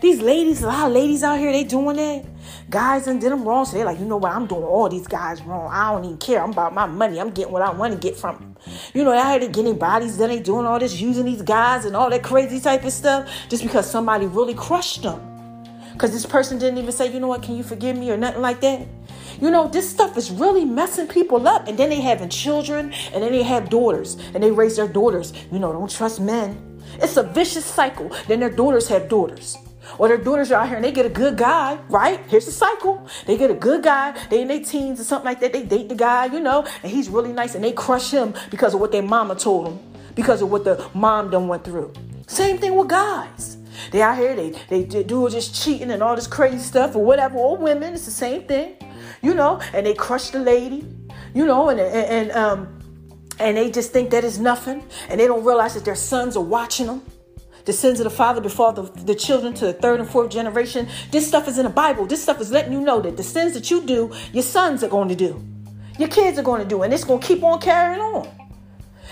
[0.01, 2.25] These ladies, a lot of ladies out here, they doing that.
[2.71, 4.33] Guys and did them wrong, so they're like, you know what?
[4.33, 5.71] I'm doing all these guys wrong.
[5.71, 6.43] I don't even care.
[6.43, 7.21] I'm about my money.
[7.21, 8.57] I'm getting what I want to get from.
[8.95, 11.95] You know, out here getting bodies, then they doing all this, using these guys and
[11.95, 15.21] all that crazy type of stuff, just because somebody really crushed them.
[15.93, 17.43] Because this person didn't even say, you know what?
[17.43, 18.87] Can you forgive me or nothing like that.
[19.41, 21.69] You know, this stuff is really messing people up.
[21.69, 25.33] And then they having children, and then they have daughters, and they raise their daughters.
[25.53, 26.81] You know, don't trust men.
[26.95, 28.11] It's a vicious cycle.
[28.29, 29.57] Then their daughters have daughters.
[29.99, 32.21] Or their daughters are out here and they get a good guy, right?
[32.29, 33.07] Here's the cycle.
[33.27, 35.53] They get a good guy, they in their teens or something like that.
[35.53, 38.75] They date the guy, you know, and he's really nice and they crush him because
[38.75, 39.81] of what their mama told them,
[40.15, 41.93] because of what the mom done went through.
[42.27, 43.59] Same thing with guys.
[43.91, 47.39] They out here, they, they do just cheating and all this crazy stuff or whatever,
[47.39, 48.77] or women, it's the same thing,
[49.23, 50.87] you know, and they crush the lady,
[51.35, 52.79] you know, and, and, and um,
[53.39, 56.45] and they just think that is nothing, and they don't realize that their sons are
[56.45, 57.03] watching them
[57.65, 60.89] the sins of the father the, the children to the third and fourth generation.
[61.11, 62.07] This stuff is in the Bible.
[62.07, 64.89] This stuff is letting you know that the sins that you do, your sons are
[64.89, 65.43] going to do.
[65.99, 66.83] Your kids are going to do.
[66.83, 68.29] And it's going to keep on carrying on.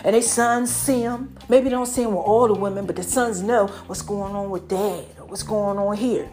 [0.05, 1.37] And their sons see them.
[1.49, 4.35] Maybe they don't see them with all the women, but the sons know what's going
[4.35, 6.29] on with dad or what's going on here.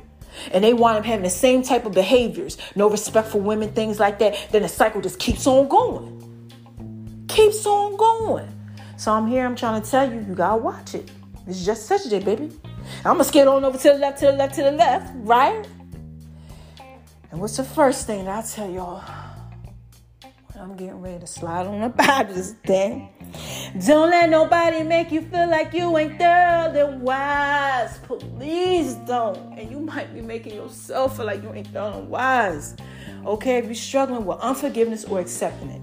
[0.51, 3.99] And they wind up having the same type of behaviors, no respect for women, things
[3.99, 4.37] like that.
[4.51, 7.25] Then the cycle just keeps on going.
[7.27, 8.47] Keeps on going.
[8.97, 11.09] So I'm here, I'm trying to tell you, you gotta watch it.
[11.47, 12.51] It's just such a day, baby.
[13.05, 15.65] I'm gonna skate on over to the left, to the left, to the left, right?
[17.31, 19.01] And what's the first thing that I tell y'all?
[20.21, 23.09] When I'm getting ready to slide on the Bible this thing.
[23.85, 27.97] Don't let nobody make you feel like you ain't thoroughly wise.
[27.99, 29.37] Please don't.
[29.57, 32.75] And you might be making yourself feel like you ain't thoroughly wise.
[33.25, 35.81] Okay, if you're struggling with unforgiveness or accepting it.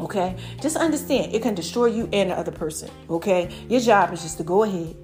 [0.00, 0.36] Okay?
[0.60, 2.90] Just understand it can destroy you and the other person.
[3.08, 3.50] Okay?
[3.68, 4.96] Your job is just to go ahead,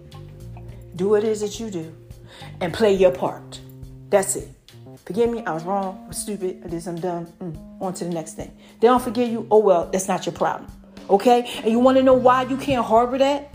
[0.96, 1.94] do what it is that you do,
[2.60, 3.60] and play your part.
[4.08, 4.48] That's it.
[5.04, 7.26] Forgive me, I was wrong, I was stupid, I did something dumb.
[7.40, 8.50] Mm, on to the next thing.
[8.80, 10.70] They don't forgive you, oh well, that's not your problem.
[11.08, 11.48] Okay?
[11.58, 13.54] And you want to know why you can't harbor that?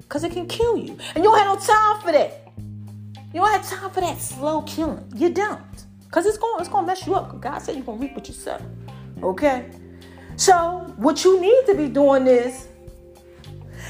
[0.00, 0.96] Because it can kill you.
[1.14, 2.48] And you don't have no time for that.
[3.34, 5.04] You don't have time for that slow killing.
[5.14, 5.60] You don't.
[6.04, 7.38] Because it's going it's gonna mess you up.
[7.40, 8.58] God said you're gonna reap what you sow.
[9.22, 9.68] Okay?
[10.36, 12.68] So, what you need to be doing is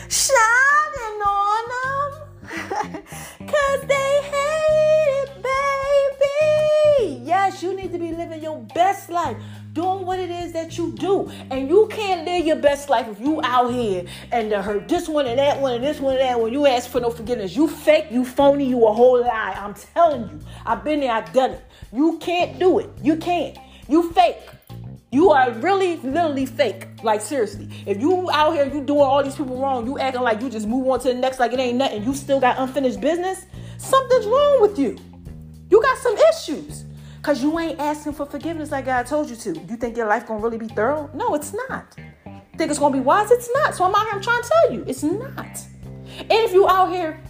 [0.08, 3.02] shining on them
[3.40, 7.22] because they hate it, baby.
[7.24, 9.36] Yes, you need to be living your best life,
[9.72, 11.28] doing what it is that you do.
[11.50, 15.26] And you can't live your best life if you out here and hurt this one
[15.26, 16.38] and that one and this one and that.
[16.38, 16.52] one.
[16.52, 19.56] you ask for no forgiveness, you fake, you phony, you a whole lie.
[19.58, 21.64] I'm telling you, I've been there, I've done it.
[21.92, 22.90] You can't do it.
[23.02, 23.58] You can't.
[23.88, 24.36] You fake.
[25.16, 26.88] You are really literally fake.
[27.02, 27.70] Like seriously.
[27.86, 30.68] If you out here, you doing all these people wrong, you acting like you just
[30.68, 33.46] move on to the next like it ain't nothing, you still got unfinished business,
[33.78, 34.98] something's wrong with you.
[35.70, 36.84] You got some issues.
[37.22, 39.58] Cause you ain't asking for forgiveness like God told you to.
[39.58, 41.08] You think your life gonna really be thorough?
[41.14, 41.94] No, it's not.
[42.58, 43.30] Think it's gonna be wise?
[43.30, 43.74] It's not.
[43.74, 45.58] So I'm out here, I'm trying to tell you, it's not.
[46.18, 47.22] And if you out here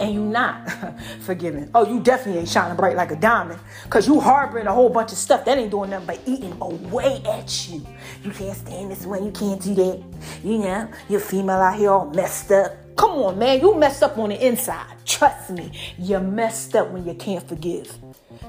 [0.00, 0.68] and you not
[1.20, 1.70] forgiving.
[1.74, 5.12] Oh, you definitely ain't shining bright like a diamond because you harboring a whole bunch
[5.12, 7.86] of stuff that ain't doing nothing but eating away at you.
[8.22, 10.02] You can't stand this one, you can't do that.
[10.44, 12.74] You know, you're female out here all messed up.
[12.96, 13.60] Come on, man.
[13.60, 14.92] You messed up on the inside.
[15.04, 15.70] Trust me.
[15.98, 17.96] You messed up when you can't forgive.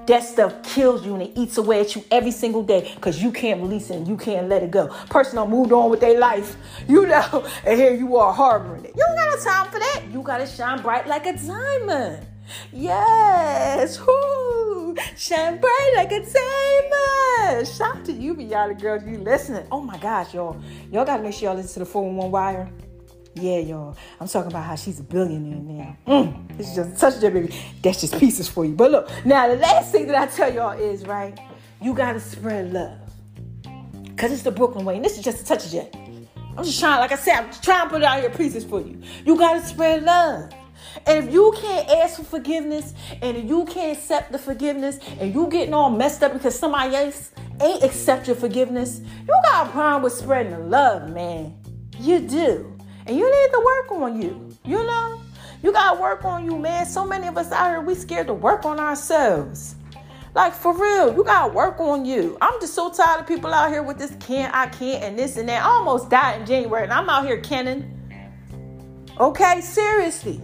[0.10, 3.32] That stuff kills you and it eats away at you every single day because you
[3.32, 4.88] can't release it and you can't let it go.
[5.08, 6.58] Person done moved on with their life,
[6.88, 8.96] you know, and here you are harboring it.
[8.96, 10.06] You don't got no time for that.
[10.12, 12.26] You gotta shine bright like a diamond.
[12.74, 17.68] Yes, whoo, shine bright like a diamond.
[17.68, 19.68] Shout out to you, Beyond girls, you listening.
[19.72, 20.60] Oh my gosh, y'all.
[20.92, 22.89] Y'all gotta make sure y'all listen to the 411 wire.
[23.40, 23.98] Yeah, y'all.
[24.20, 25.98] I'm talking about how she's a billionaire now.
[26.08, 27.56] Mm, this is just such a baby.
[27.82, 28.74] That's just pieces for you.
[28.74, 31.40] But look, now the last thing that I tell y'all is right.
[31.82, 33.00] You gotta spread love,
[34.18, 35.88] cause it's the Brooklyn way, and this is just a touch of.
[36.58, 39.02] I'm just trying, like I said, I'm trying to put out here pieces for you.
[39.26, 40.52] You gotta spread love.
[41.08, 45.34] And if you can't ask for forgiveness and if you can't accept the forgiveness and
[45.34, 47.32] you getting all messed up because somebody else
[47.62, 51.56] ain't accept your forgiveness, you got a problem with spreading the love, man.
[51.98, 52.79] You do.
[53.10, 54.56] And you need to work on you.
[54.64, 55.20] You know?
[55.64, 56.86] You gotta work on you, man.
[56.86, 59.74] So many of us out here, we scared to work on ourselves.
[60.36, 62.38] Like for real, you gotta work on you.
[62.40, 65.38] I'm just so tired of people out here with this can't, I can't, and this
[65.38, 65.64] and that.
[65.64, 67.92] I almost died in January, and I'm out here canning.
[69.20, 70.40] Okay, seriously.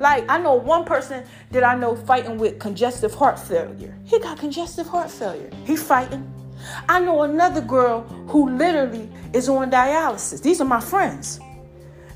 [0.00, 3.96] Like I know one person that I know fighting with congestive heart failure.
[4.04, 5.50] He got congestive heart failure.
[5.64, 6.33] He fighting.
[6.88, 10.42] I know another girl who literally is on dialysis.
[10.42, 11.40] These are my friends.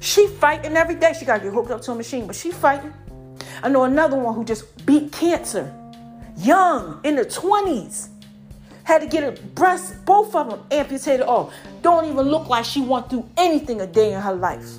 [0.01, 1.13] She fighting every day.
[1.19, 2.93] She got to get hooked up to a machine, but she fighting.
[3.63, 5.75] I know another one who just beat cancer,
[6.37, 8.09] young, in the 20s.
[8.85, 11.53] Had to get her breasts, both of them amputated off.
[11.83, 14.77] Don't even look like she went through anything a day in her life.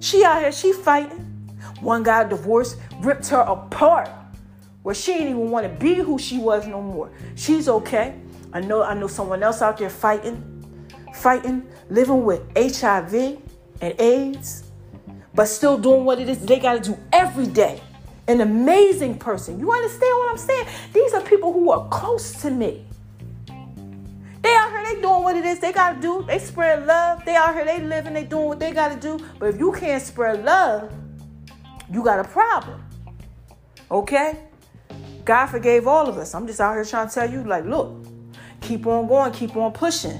[0.00, 1.24] She out here, she fighting.
[1.80, 4.08] One guy divorced, ripped her apart,
[4.82, 7.10] where she didn't even want to be who she was no more.
[7.34, 8.14] She's okay.
[8.52, 10.42] I know I know someone else out there fighting,
[11.14, 13.38] fighting, living with HIV
[13.80, 14.64] and AIDS,
[15.34, 17.80] but still doing what it is they got to do every day.
[18.26, 19.58] An amazing person.
[19.58, 20.66] You understand what I'm saying?
[20.92, 22.84] These are people who are close to me.
[24.42, 26.22] They out here, they doing what it is they gotta do.
[26.26, 27.24] They spread love.
[27.24, 29.18] They out here, they living, they doing what they gotta do.
[29.38, 30.92] But if you can't spread love,
[31.90, 32.82] you got a problem.
[33.90, 34.38] Okay?
[35.24, 36.34] God forgave all of us.
[36.34, 37.96] I'm just out here trying to tell you, like, look,
[38.60, 40.18] keep on going, keep on pushing.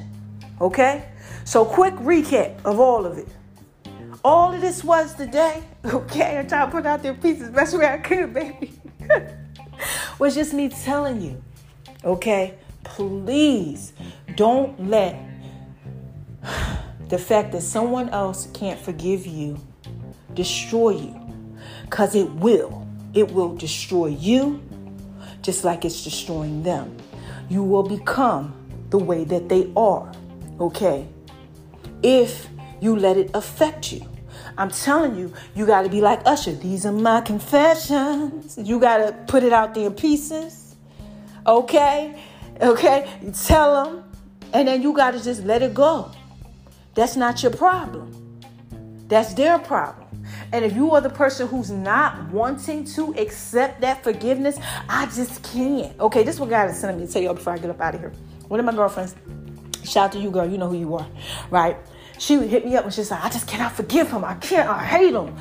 [0.61, 1.09] Okay?
[1.45, 3.29] So, quick recap of all of it.
[4.25, 6.39] All of this was today, okay?
[6.39, 8.73] I'm trying to put out their pieces best way I could, baby.
[10.19, 11.43] was just me telling you,
[12.05, 12.55] okay?
[12.85, 13.93] Please
[14.35, 15.17] don't let
[17.09, 19.59] the fact that someone else can't forgive you
[20.35, 22.87] destroy you because it will.
[23.15, 24.63] It will destroy you
[25.43, 26.97] just like it's destroying them.
[27.49, 28.55] You will become
[28.91, 30.13] the way that they are,
[30.61, 31.07] okay?
[32.03, 32.49] If
[32.81, 34.07] you let it affect you.
[34.57, 36.53] I'm telling you, you got to be like Usher.
[36.53, 38.59] These are my confessions.
[38.61, 40.77] You got to put it out there in pieces,
[41.47, 42.21] okay?
[42.61, 43.09] Okay?
[43.45, 44.05] Tell them,
[44.53, 46.11] and then you got to just let it go.
[46.95, 48.28] That's not your problem.
[49.09, 50.07] That's their problem.
[50.53, 55.43] And if you are the person who's not wanting to accept that forgiveness, I just
[55.43, 55.99] can't.
[55.99, 57.81] Okay, this is what God is sending me to tell you before I get up
[57.81, 58.13] out of here.
[58.49, 59.15] One of my girlfriends,
[59.85, 60.47] shout out to you, girl.
[60.47, 61.07] You know who you are,
[61.51, 61.77] right?
[62.19, 64.25] She would hit me up and she's like, I just cannot forgive him.
[64.25, 64.69] I can't.
[64.69, 65.35] I hate him.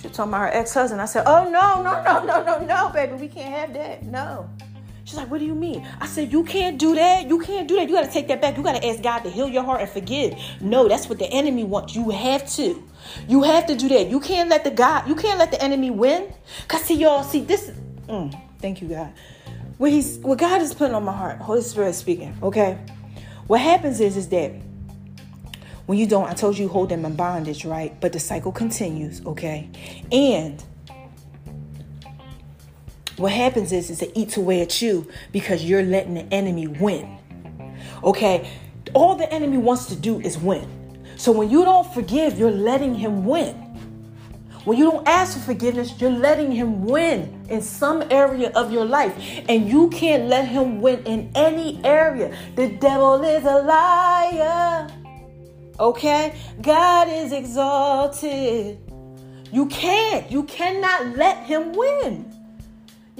[0.00, 1.00] She talking about her ex-husband.
[1.00, 3.14] I said, Oh no, no, no, no, no, no, baby.
[3.14, 4.02] We can't have that.
[4.04, 4.48] No.
[5.10, 5.84] She's like, What do you mean?
[6.00, 7.26] I said, You can't do that.
[7.26, 7.88] You can't do that.
[7.88, 8.56] You got to take that back.
[8.56, 10.38] You got to ask God to heal your heart and forgive.
[10.60, 11.96] No, that's what the enemy wants.
[11.96, 12.80] You have to.
[13.26, 14.08] You have to do that.
[14.08, 16.32] You can't let the God, you can't let the enemy win.
[16.68, 17.72] Cause see, y'all, see this.
[18.08, 19.12] Mm, thank you, God.
[19.78, 22.36] What he's, what God is putting on my heart, Holy Spirit speaking.
[22.40, 22.78] Okay,
[23.48, 24.52] what happens is, is that
[25.86, 28.00] when you don't, I told you hold them in bondage, right?
[28.00, 29.26] But the cycle continues.
[29.26, 29.70] Okay,
[30.12, 30.62] and
[33.20, 37.18] what happens is, is it eats away at you because you're letting the enemy win.
[38.02, 38.50] Okay,
[38.94, 40.66] all the enemy wants to do is win.
[41.16, 43.54] So when you don't forgive, you're letting him win.
[44.64, 48.86] When you don't ask for forgiveness, you're letting him win in some area of your
[48.86, 49.14] life.
[49.48, 52.34] And you can't let him win in any area.
[52.56, 54.88] The devil is a liar.
[55.78, 56.38] Okay?
[56.62, 58.78] God is exalted.
[59.52, 60.30] You can't.
[60.30, 62.39] You cannot let him win.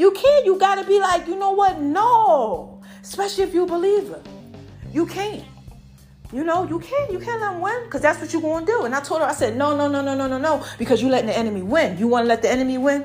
[0.00, 0.46] You can't.
[0.46, 1.78] You got to be like, you know what?
[1.78, 2.80] No.
[3.02, 4.26] Especially if you believe it.
[4.94, 5.44] You can't.
[6.32, 8.72] You know, you can't, you can't let them win because that's what you're going to
[8.72, 8.84] do.
[8.84, 11.10] And I told her, I said, no, no, no, no, no, no, no, because you're
[11.10, 11.98] letting the enemy win.
[11.98, 13.04] You want to let the enemy win?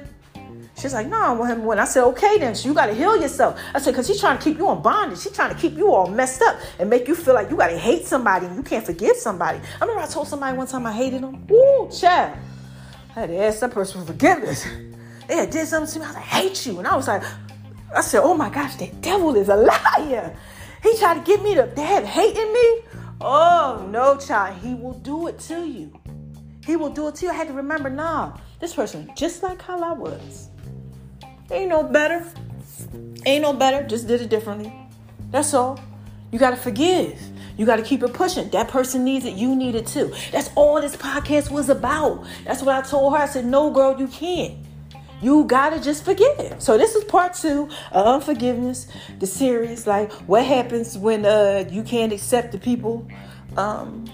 [0.77, 3.59] She's like, no, when, when I said, okay, then so you got to heal yourself.
[3.73, 5.19] I said, because she's trying to keep you in bondage.
[5.19, 7.69] She's trying to keep you all messed up and make you feel like you got
[7.69, 9.59] to hate somebody and you can't forgive somebody.
[9.59, 11.45] I remember I told somebody one time I hated them.
[11.47, 12.37] Woo, child.
[13.15, 14.65] I had to ask that person for forgiveness.
[15.27, 16.05] They had did something to me.
[16.05, 16.79] I was like, hate you.
[16.79, 17.23] And I was like,
[17.95, 20.35] I said, oh my gosh, the devil is a liar.
[20.83, 22.81] He tried to get me to have hating me.
[23.21, 24.57] Oh no, child.
[24.61, 25.97] He will do it to you.
[26.65, 27.31] He will do it to you.
[27.31, 30.49] I had to remember, nah, this person, just like how I was.
[31.51, 32.25] Ain't no better.
[33.25, 33.87] Ain't no better.
[33.87, 34.73] Just did it differently.
[35.31, 35.79] That's all.
[36.31, 37.21] You got to forgive.
[37.57, 38.49] You got to keep it pushing.
[38.49, 39.35] That person needs it.
[39.35, 40.13] You need it too.
[40.31, 42.25] That's all this podcast was about.
[42.43, 43.19] That's what I told her.
[43.19, 44.64] I said, no, girl, you can't.
[45.21, 46.61] You gotta just forgive.
[46.61, 48.87] So this is part two of unforgiveness,
[49.19, 49.87] the series.
[49.87, 53.07] Like what happens when uh, you can't accept the people
[53.57, 54.05] um,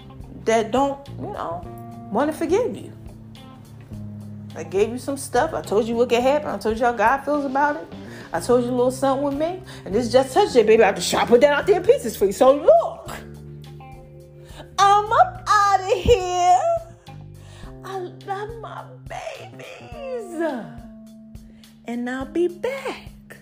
[0.45, 2.93] that don't, you know, want to forgive you.
[4.55, 5.53] I gave you some stuff.
[5.53, 6.49] I told you what could happen.
[6.49, 7.87] I told you how God feels about it.
[8.33, 9.61] I told you a little something with me.
[9.85, 10.83] And this just touched it, baby.
[10.83, 12.31] I to shop put that out there in pieces for you.
[12.31, 13.11] So look,
[14.77, 16.61] I'm up out of here.
[17.83, 20.80] I love my babies.
[21.91, 23.35] And I'll be back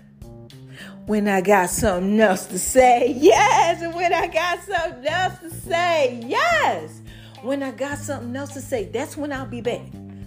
[1.06, 3.14] when I got something else to say.
[3.16, 6.20] Yes, and when I got something else to say.
[6.26, 7.02] Yes,
[7.44, 8.86] when I got something else to say.
[8.86, 9.86] That's when I'll be back.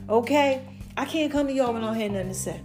[0.08, 0.64] Okay?
[0.96, 2.60] I can't come to y'all when I don't have nothing to say.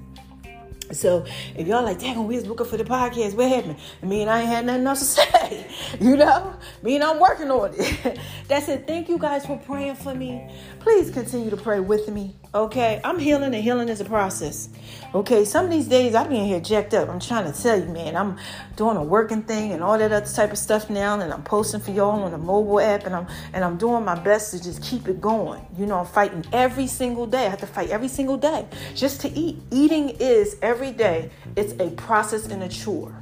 [0.92, 3.78] So if y'all like, dang, we was looking for the podcast, what happened?
[4.02, 5.68] I mean, I ain't had nothing else to say.
[6.00, 6.56] You know?
[6.82, 8.20] I mean, I'm working on it.
[8.48, 8.86] That's it.
[8.88, 10.50] Thank you guys for praying for me.
[10.88, 12.34] Please continue to pray with me.
[12.56, 13.02] Okay?
[13.04, 14.70] I'm healing and healing is a process.
[15.14, 17.10] Okay, some of these days I'm being here jacked up.
[17.10, 18.16] I'm trying to tell you, man.
[18.16, 18.38] I'm
[18.78, 21.82] doing a working thing and all that other type of stuff now, and I'm posting
[21.82, 24.82] for y'all on the mobile app, and I'm and I'm doing my best to just
[24.82, 25.62] keep it going.
[25.78, 27.48] You know, I'm fighting every single day.
[27.48, 28.66] I have to fight every single day
[28.96, 29.58] just to eat.
[29.72, 31.32] Eating is every day.
[31.58, 33.14] It's a process and a chore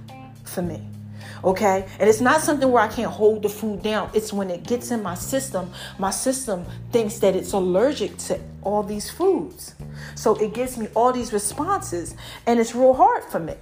[0.43, 0.87] for me
[1.45, 1.87] okay?
[1.99, 4.09] And it's not something where I can't hold the food down.
[4.13, 8.83] It's when it gets in my system, my system thinks that it's allergic to all
[8.83, 9.75] these foods.
[10.15, 12.15] So it gives me all these responses,
[12.47, 13.53] and it's real hard for me.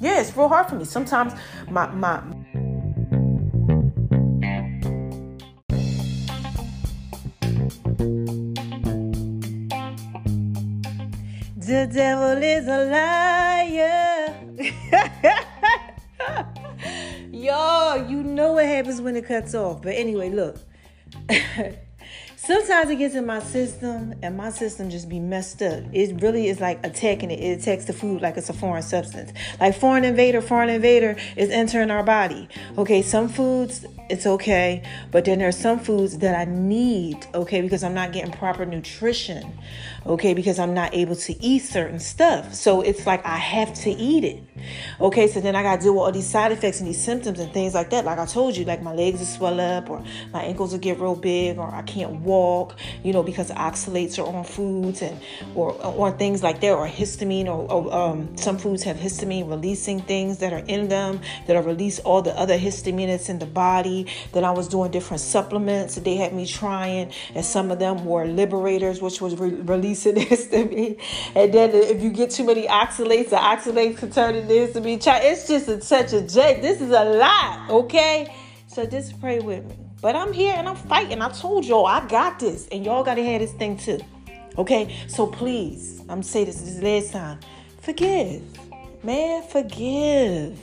[0.00, 0.84] Yeah, it's real hard for me.
[0.84, 1.34] Sometimes
[1.68, 2.22] my my
[11.56, 14.34] The devil is a liar.
[17.44, 19.82] Yo, you know what happens when it cuts off.
[19.82, 20.56] But anyway, look.
[22.46, 25.82] Sometimes it gets in my system and my system just be messed up.
[25.94, 27.40] It really is like attacking it.
[27.40, 29.32] It attacks the food like it's a foreign substance.
[29.58, 32.48] Like foreign invader, foreign invader is entering our body.
[32.76, 37.82] Okay, some foods it's okay, but then there's some foods that I need, okay, because
[37.82, 39.58] I'm not getting proper nutrition.
[40.04, 42.52] Okay, because I'm not able to eat certain stuff.
[42.52, 44.42] So it's like I have to eat it.
[45.00, 47.50] Okay, so then I gotta deal with all these side effects and these symptoms and
[47.54, 48.04] things like that.
[48.04, 51.00] Like I told you, like my legs will swell up or my ankles will get
[51.00, 52.33] real big or I can't walk,
[53.02, 55.20] you know, because oxalates are on foods and
[55.54, 60.00] or or things like that, or histamine or, or um, some foods have histamine releasing
[60.00, 63.46] things that are in them that are release all the other histamine that's in the
[63.46, 64.06] body.
[64.32, 68.04] Then I was doing different supplements that they had me trying, and some of them
[68.04, 71.00] were liberators, which was re- releasing histamine.
[71.34, 75.00] And then if you get too many oxalates, the oxalates can turn into histamine.
[75.06, 76.60] It's just a, such a j.
[76.60, 78.34] This is a lot, okay?
[78.66, 79.83] So just pray with me.
[80.04, 81.22] But I'm here and I'm fighting.
[81.22, 84.00] I told y'all I got this, and y'all gotta have this thing too.
[84.58, 87.40] Okay, so please, I'm saying this this last time.
[87.80, 88.42] Forgive,
[89.02, 90.60] man, forgive.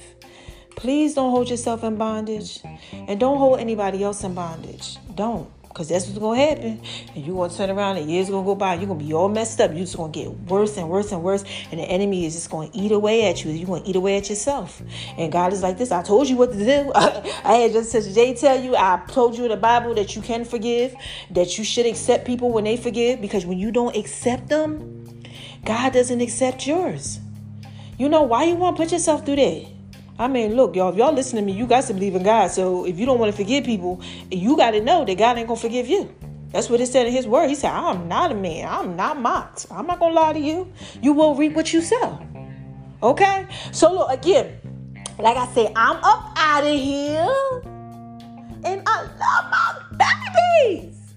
[0.76, 2.60] Please don't hold yourself in bondage,
[2.94, 4.98] and don't hold anybody else in bondage.
[5.16, 5.50] Don't.
[5.72, 6.82] Because that's what's going to happen.
[7.16, 8.76] And you're going to turn around and years going to go by.
[8.76, 9.72] You're going to be all messed up.
[9.72, 11.46] You're just going to get worse and worse and worse.
[11.72, 13.52] And the enemy is just going to eat away at you.
[13.52, 14.82] You're going to eat away at yourself.
[15.18, 15.94] And God is like this.
[15.94, 16.92] I told you what to do.
[16.96, 18.76] I had just Sister Jay tell you.
[18.76, 20.94] I told you in the Bible that you can forgive.
[21.30, 23.22] That you should accept people when they forgive.
[23.22, 25.24] Because when you don't accept them,
[25.64, 27.22] God doesn't accept yours.
[27.98, 29.68] You know, why you want to put yourself through that?
[30.22, 32.52] I mean, look, y'all, if y'all listen to me, you got to believe in God.
[32.52, 34.00] So if you don't want to forgive people,
[34.30, 36.14] you got to know that God ain't going to forgive you.
[36.52, 37.48] That's what it said in his word.
[37.48, 38.70] He said, I'm not a man.
[38.70, 39.66] I'm not mocked.
[39.72, 40.72] I'm not going to lie to you.
[41.02, 42.24] You will reap what you sow.
[43.02, 43.48] Okay?
[43.72, 44.60] So look, again,
[45.18, 47.36] like I said, I'm up out of here.
[48.64, 50.08] And I love my
[50.68, 51.16] babies.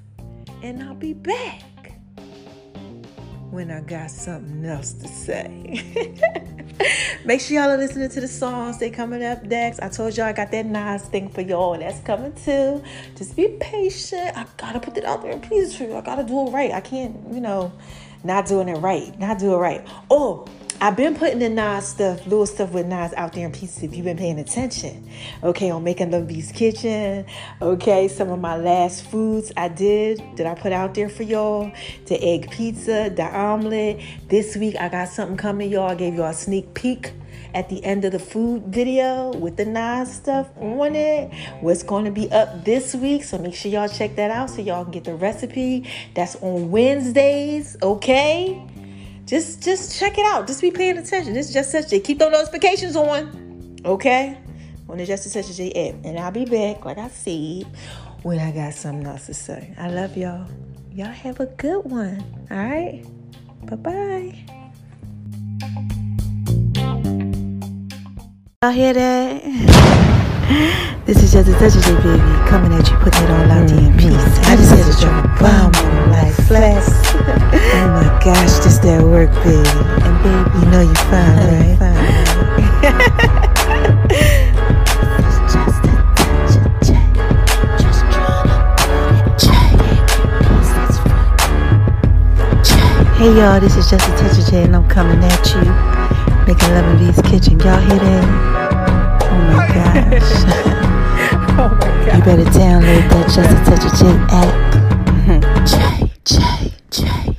[0.62, 1.62] And I'll be back
[3.50, 6.54] when I got something else to say.
[7.24, 8.78] Make sure y'all are listening to the songs.
[8.78, 9.80] They coming up next.
[9.80, 11.78] I told y'all I got that Nas thing for y'all.
[11.78, 12.82] That's coming too.
[13.16, 14.36] Just be patient.
[14.36, 15.96] I gotta put it out there pieces for you.
[15.96, 16.72] I gotta do it right.
[16.72, 17.72] I can't, you know,
[18.22, 19.18] not doing it right.
[19.18, 19.86] Not do it right.
[20.10, 20.46] Oh,
[20.80, 23.94] I've been putting the Nas stuff, little stuff with Nas out there in pieces if
[23.94, 25.08] you've been paying attention.
[25.42, 27.24] Okay, on Making Love V's Kitchen.
[27.62, 31.72] Okay, some of my last foods I did that I put out there for y'all.
[32.06, 34.00] The egg pizza, the omelet.
[34.28, 35.90] This week I got something coming, y'all.
[35.90, 37.12] I gave y'all a sneak peek
[37.54, 41.32] at the end of the food video with the Nas stuff on it.
[41.60, 43.24] What's going to be up this week.
[43.24, 45.88] So make sure y'all check that out so y'all can get the recipe.
[46.14, 48.62] That's on Wednesdays, okay?
[49.26, 50.46] Just just check it out.
[50.46, 51.32] Just be paying attention.
[51.32, 53.76] This is just such a keep those notifications on.
[53.84, 54.38] Okay?
[54.88, 56.04] On the Just Such J app.
[56.04, 57.64] And I'll be back, like I said,
[58.22, 59.74] when I got something else to say.
[59.78, 60.46] I love y'all.
[60.92, 62.22] Y'all have a good one.
[62.50, 63.04] All right?
[63.64, 64.44] Bye-bye.
[68.62, 70.23] Y'all hear that?
[71.04, 73.68] This is just a touch of J baby coming at you, putting it all out
[73.68, 74.08] there in mm-hmm.
[74.08, 74.48] peace.
[74.48, 76.88] I just had to drop a bomb on life flex.
[77.14, 79.68] oh my gosh, this that work, baby.
[80.00, 81.76] And baby, you know you're fine, right?
[81.76, 82.14] fine.
[93.16, 95.64] Hey y'all, this is just a touch of J and I'm coming at you.
[96.46, 97.60] Making love in V's kitchen.
[97.60, 98.63] Y'all hear that?
[99.34, 100.30] Oh, oh my gosh.
[101.56, 102.16] Oh my God.
[102.16, 104.54] You better download that Just a Touch of J app.
[105.66, 105.74] J,
[106.24, 106.34] J,
[106.90, 107.33] J.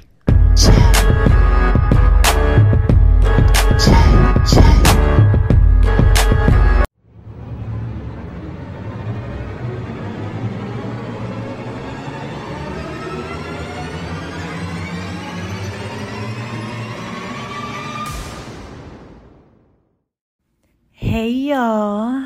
[21.46, 22.22] Y'all,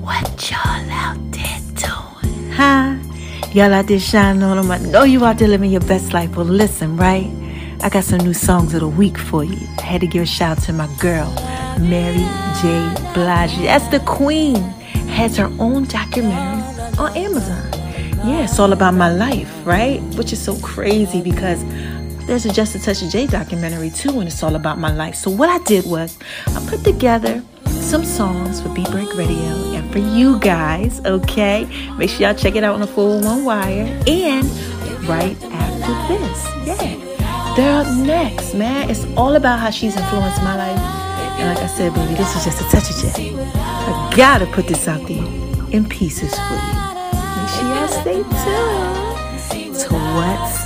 [0.00, 2.50] what y'all out there doing?
[2.50, 2.96] Huh?
[3.52, 4.68] Y'all out there shining on them.
[4.68, 6.34] I know you out there living your best life.
[6.34, 7.30] Well, listen, right?
[7.82, 9.64] I got some new songs of the week for you.
[9.78, 11.32] I had to give a shout out to my girl,
[11.78, 12.26] Mary
[12.60, 13.12] J.
[13.14, 13.56] Blige.
[13.58, 14.56] That's the queen.
[15.06, 17.62] Has her own documentary on Amazon.
[18.26, 20.02] Yeah, it's all about my life, right?
[20.16, 21.64] Which is so crazy because
[22.26, 25.14] there's a Just a Touch of J documentary too, and it's all about my life.
[25.14, 27.40] So what I did was I put together
[27.88, 31.66] some songs for Beat Break Radio and for you guys, okay?
[31.96, 34.02] Make sure y'all check it out on the 411 Wire.
[34.06, 34.44] And
[35.08, 37.54] right after this, yeah.
[37.56, 38.90] They're up next, man.
[38.90, 40.78] It's all about how she's influenced my life.
[41.38, 43.34] And like I said, baby, this is just a touch of J.
[43.54, 45.24] I gotta put this out there
[45.70, 46.74] in pieces for you.
[47.38, 50.57] Make sure y'all stay tuned to what's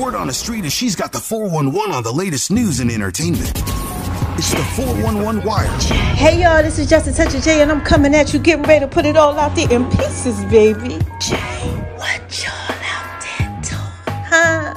[0.00, 3.52] word on the street is she's got the 411 on the latest news and entertainment.
[4.38, 5.66] It's the 411 Wire.
[6.16, 8.62] Hey y'all, this is Just a Touch of J, and I'm coming at you, getting
[8.62, 10.98] ready to put it all out there in pieces, baby.
[11.20, 11.36] J,
[11.96, 14.24] what y'all out there doing?
[14.24, 14.74] Huh?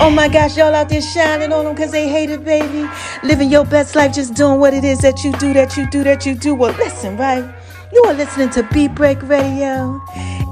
[0.00, 2.88] Oh my gosh, y'all out there shining on them because they hate it, baby.
[3.22, 6.02] Living your best life, just doing what it is that you do, that you do,
[6.04, 6.54] that you do.
[6.54, 7.44] Well, listen, right?
[7.92, 10.00] You are listening to Beat Break Radio,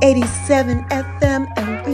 [0.03, 1.47] 87 FM,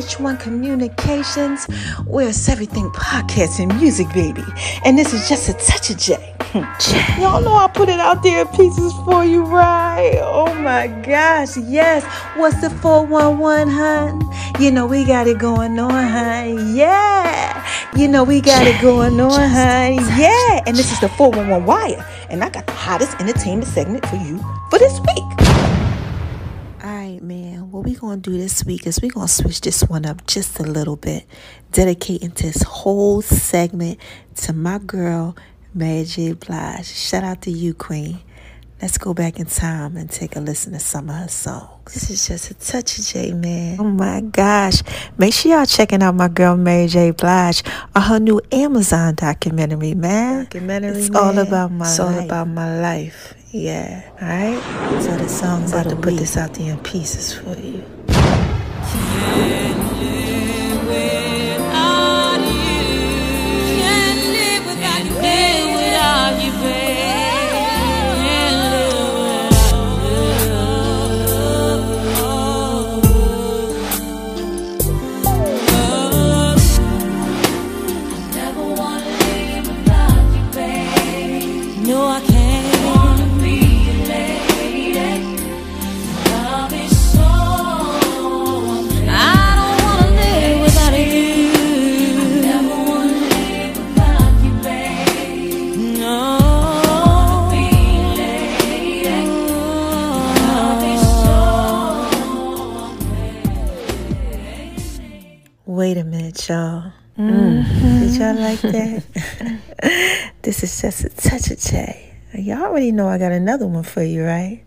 [0.02, 1.66] and Reach One Communications,
[2.06, 4.44] where it's everything podcast and music, baby.
[4.84, 6.34] And this is just a touch of J.
[6.40, 7.20] Hmm.
[7.20, 10.18] Y'all know I put it out there in pieces for you, right?
[10.22, 12.04] Oh my gosh, yes.
[12.36, 14.22] What's the 411, hun?
[14.60, 16.76] You know, we got it going on, hun.
[16.76, 17.66] Yeah.
[17.96, 19.94] You know, we got it going on, hun.
[20.18, 20.62] Yeah.
[20.66, 22.06] And this is the 411 Wire.
[22.30, 24.38] And I got the hottest entertainment segment for you
[24.70, 25.71] for this week.
[26.94, 27.70] Right, man.
[27.70, 30.62] What we gonna do this week is we gonna switch this one up just a
[30.62, 31.24] little bit,
[31.72, 33.98] dedicating this whole segment
[34.42, 35.34] to my girl
[35.72, 36.34] Mary J.
[36.34, 36.84] Blige.
[36.84, 38.18] Shout out to you, Queen.
[38.82, 41.94] Let's go back in time and take a listen to some of her songs.
[41.94, 43.76] This is just a touch of J, man.
[43.78, 44.82] Oh my gosh.
[45.16, 47.12] Make sure y'all checking out my girl Mary J.
[47.12, 47.62] Blige
[47.94, 50.44] on her new Amazon documentary, man.
[50.46, 52.16] Documentary, It's all about my It's life.
[52.18, 53.34] all about my life.
[53.52, 54.02] Yeah.
[54.20, 55.00] All right?
[55.02, 57.84] So the song's about to put this out there in pieces for you.
[58.08, 58.14] No,
[112.92, 114.62] Y'all know I got another one for you, right?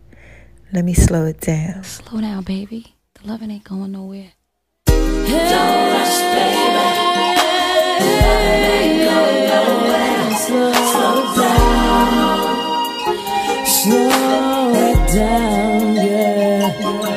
[0.74, 1.84] Let me slow it down.
[1.84, 2.96] Slow down, baby.
[3.14, 4.32] The loving ain't going nowhere.
[4.88, 5.14] Don't
[5.94, 6.66] rush, baby.
[8.02, 10.38] Loving ain't going nowhere.
[10.42, 12.48] Slow, slow down.
[13.68, 17.15] Slow it down, yeah.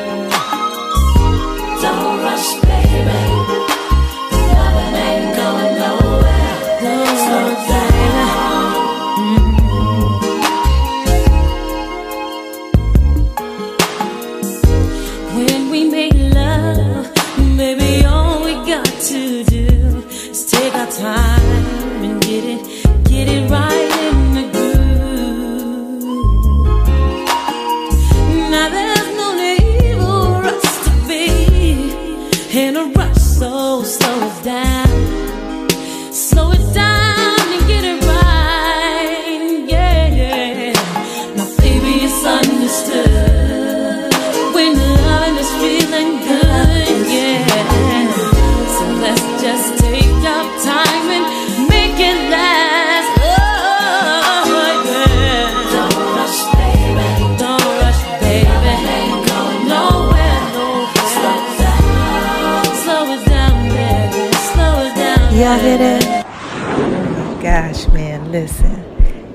[68.29, 68.85] Listen.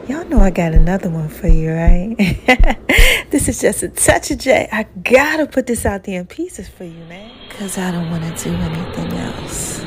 [0.08, 2.14] Y'all know I got another one for you, right?
[3.30, 4.68] this is just a touch of J.
[4.70, 7.32] I gotta put this out there in pieces for you, man.
[7.50, 9.83] Cause I don't wanna do anything else.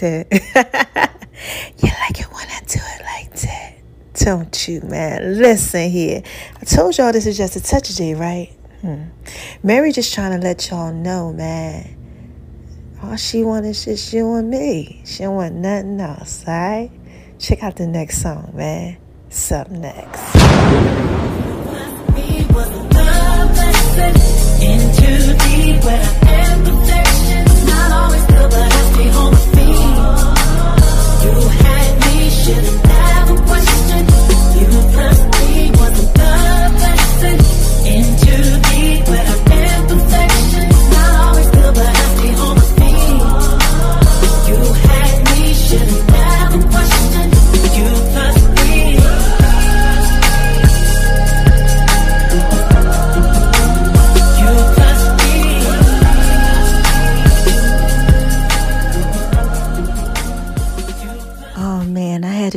[0.00, 0.26] That?
[1.78, 3.74] you like it when I do it like that?
[4.14, 5.38] Don't you, man?
[5.38, 6.22] Listen here.
[6.60, 8.50] I told y'all this is just a touch J, right?
[8.80, 9.04] Hmm.
[9.62, 11.96] Mary just trying to let y'all know, man.
[13.02, 15.02] All she want is just you and me.
[15.04, 16.90] She don't want nothing else, alright?
[17.38, 18.98] Check out the next song, man.
[19.28, 21.00] It's up next.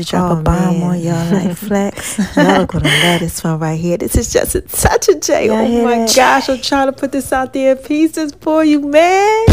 [0.04, 0.84] To drop Oh, a bomb man.
[0.84, 2.18] on y'all like flex.
[2.36, 3.98] y'all gonna love this one right here.
[3.98, 5.48] This is just a touch of J.
[5.48, 6.16] Y'all Oh my that?
[6.16, 9.46] gosh, I'm trying to put this out there in pieces for you, man.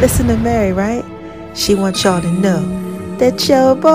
[0.00, 1.04] Listen to Mary, right?
[1.54, 3.88] She wants y'all to know that your boy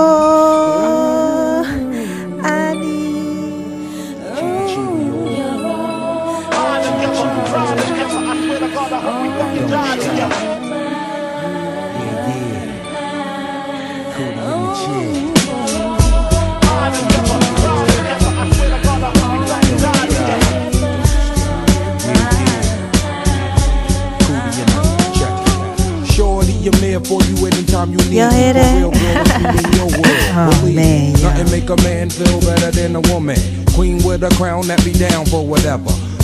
[27.08, 28.36] for you anytime you need Y'all me.
[28.36, 28.76] hear that?
[28.76, 30.04] real, girl, if you in your world.
[30.38, 31.12] Oh, Believe man.
[31.22, 33.38] Nothing make a man feel better than a woman.
[33.74, 35.90] Queen with a crown that be down for whatever.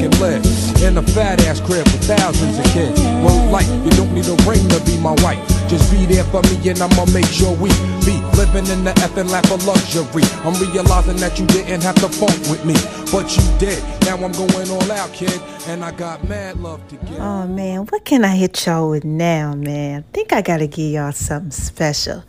[0.00, 0.44] can live.
[0.82, 2.98] In a fat ass crib with thousands of kids.
[3.20, 5.40] Well, like, you don't need a ring to be my wife.
[5.68, 7.68] Just be there for me and I'ma make sure we
[8.04, 10.24] be living in the effing lap of luxury.
[10.42, 12.74] I'm realizing that you didn't have to funk with me,
[13.12, 13.82] but you did.
[14.02, 17.20] Now I'm going all out, kid, and I got mad love to give.
[17.20, 20.04] Oh man, what can I hit y'all with now, man?
[20.12, 22.24] Think I gotta give y'all something special.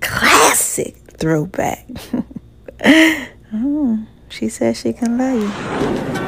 [0.00, 1.88] Classic throwback.
[2.84, 6.23] oh, she says she can love you.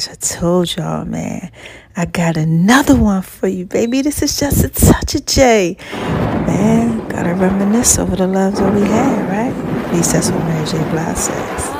[0.00, 1.50] Gosh, I told y'all, man.
[1.94, 4.00] I got another one for you, baby.
[4.00, 5.76] This is just a touch of J.
[5.92, 9.84] Man, gotta reminisce over the loves that we had, right?
[9.86, 10.78] At least that's what Mary J.
[10.90, 11.79] Blige says.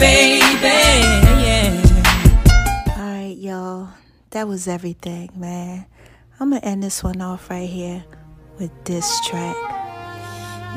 [0.00, 0.80] Baby.
[1.44, 1.76] Yeah.
[2.96, 3.90] Alright, y'all.
[4.30, 5.84] That was everything, man.
[6.40, 8.02] I'm gonna end this one off right here
[8.58, 9.54] with this track.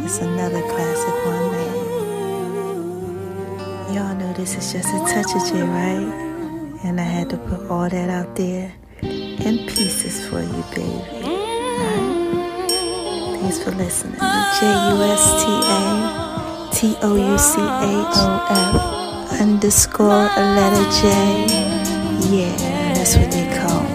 [0.03, 1.75] It's another classic one, man.
[3.95, 6.11] Y'all know this is just a touch of J, right?
[6.83, 10.83] And I had to put all that out there in pieces for you, baby.
[11.23, 12.19] Alright?
[13.39, 14.19] Thanks for listening.
[14.19, 15.47] J U S T
[15.77, 15.79] A
[16.73, 19.02] T O U C H O F
[19.41, 21.03] underscore a letter J.
[22.29, 23.92] Yeah, that's what they call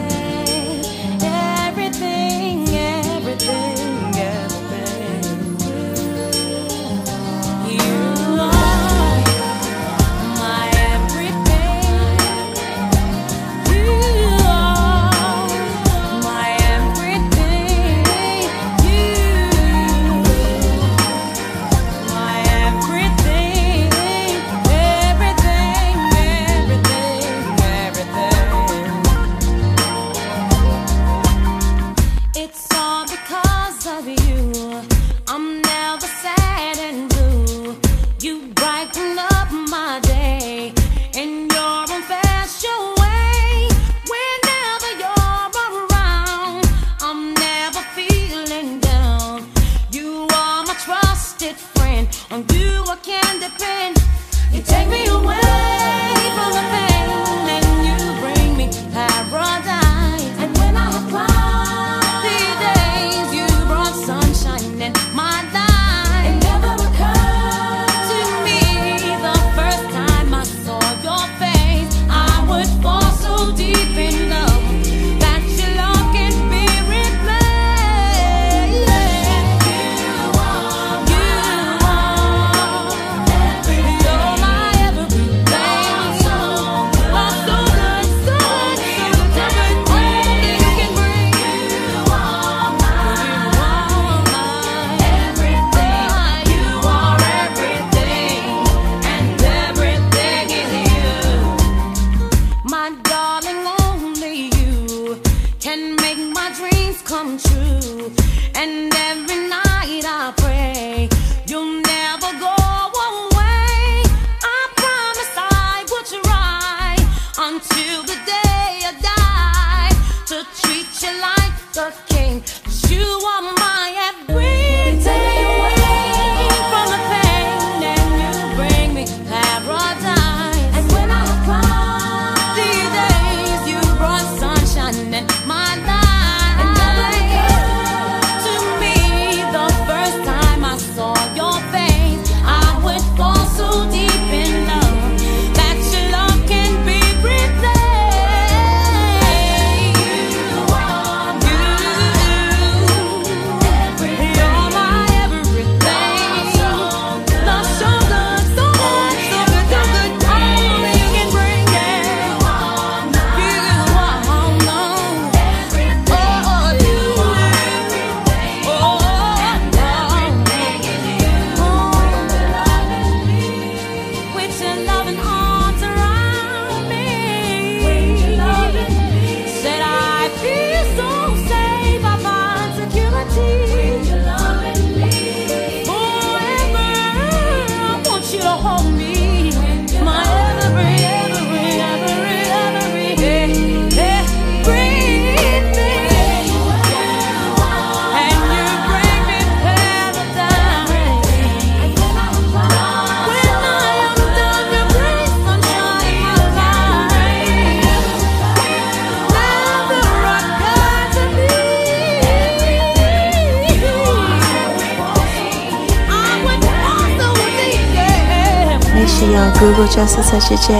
[220.29, 220.75] Toucher J.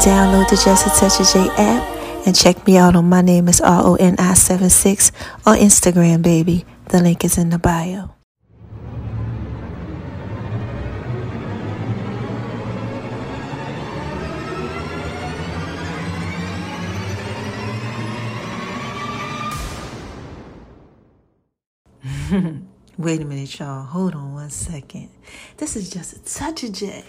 [0.00, 5.12] Download the Jessica Toucher J app and check me out on my name is RONI76
[5.44, 6.64] on Instagram, baby.
[6.86, 8.14] The link is in the bio.
[22.96, 23.84] Wait a minute, y'all.
[23.84, 25.10] Hold on one second.
[25.58, 27.04] This is just a touch of J.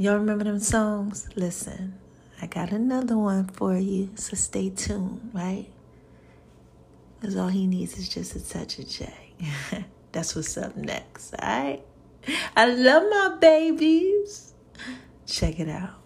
[0.00, 1.28] Y'all remember them songs?
[1.36, 1.92] Listen,
[2.40, 5.66] I got another one for you, so stay tuned, right?
[7.20, 9.12] Because all he needs is just a touch of J.
[10.12, 11.82] That's what's up next, all right?
[12.56, 14.54] I love my babies.
[15.26, 15.99] Check it out.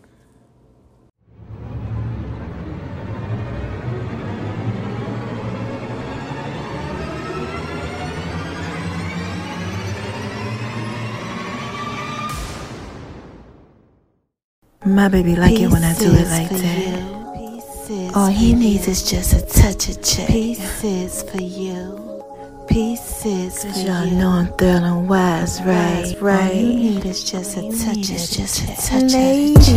[14.86, 18.12] My baby like Pieces it when I do it like that.
[18.14, 18.92] All he needs you.
[18.92, 20.28] is just a touch of check.
[20.28, 22.22] Pieces for you.
[22.68, 24.16] Pieces for y'all you.
[24.16, 26.14] know I'm thrilling, wise, right?
[26.20, 26.50] Right.
[26.50, 29.68] All you need is just All a touch of just a touch Ladies,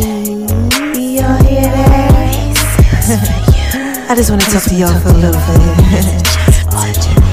[0.93, 1.71] we all hear.
[4.09, 5.41] I just wanna talk to y'all for a little
[7.13, 7.23] bit.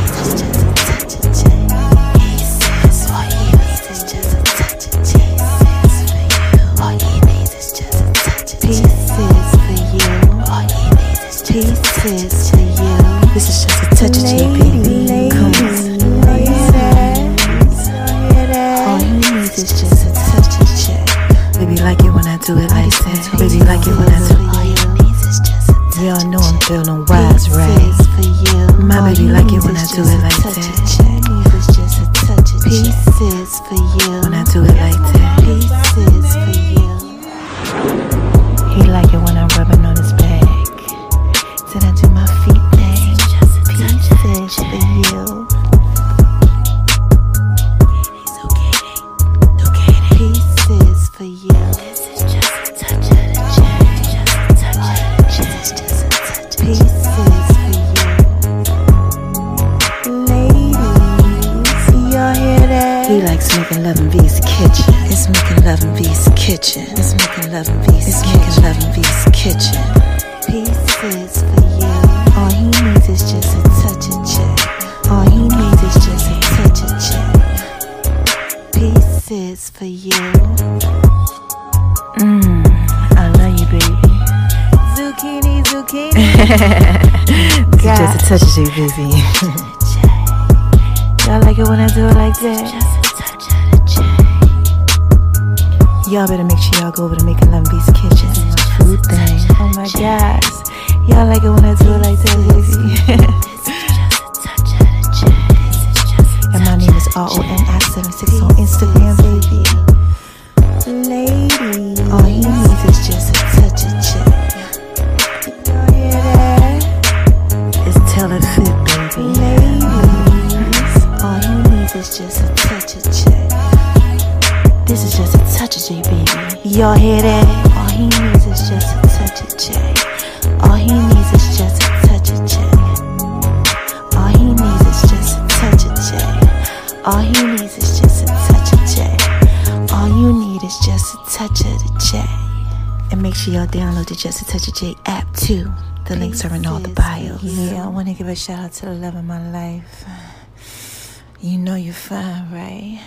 [143.35, 145.69] make sure y'all download the Just a Touch of J app too.
[146.07, 147.43] The links are in all the bios.
[147.43, 151.21] Yeah, I want to give a shout out to the love of my life.
[151.41, 153.03] You know you're fine, right?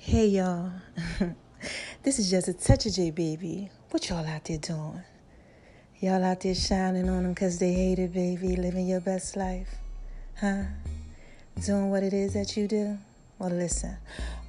[0.00, 0.72] Hey y'all,
[2.02, 3.70] this is just a touch of J baby.
[3.90, 5.04] What y'all out there doing?
[6.00, 9.76] Y'all out there shining on them cause they hate it, baby, living your best life,
[10.40, 10.64] huh?
[11.64, 12.98] Doing what it is that you do?
[13.38, 13.96] Well, listen,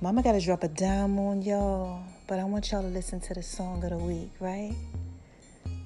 [0.01, 3.41] Mama gotta drop a dime on y'all, but I want y'all to listen to the
[3.41, 4.75] song of the week, right?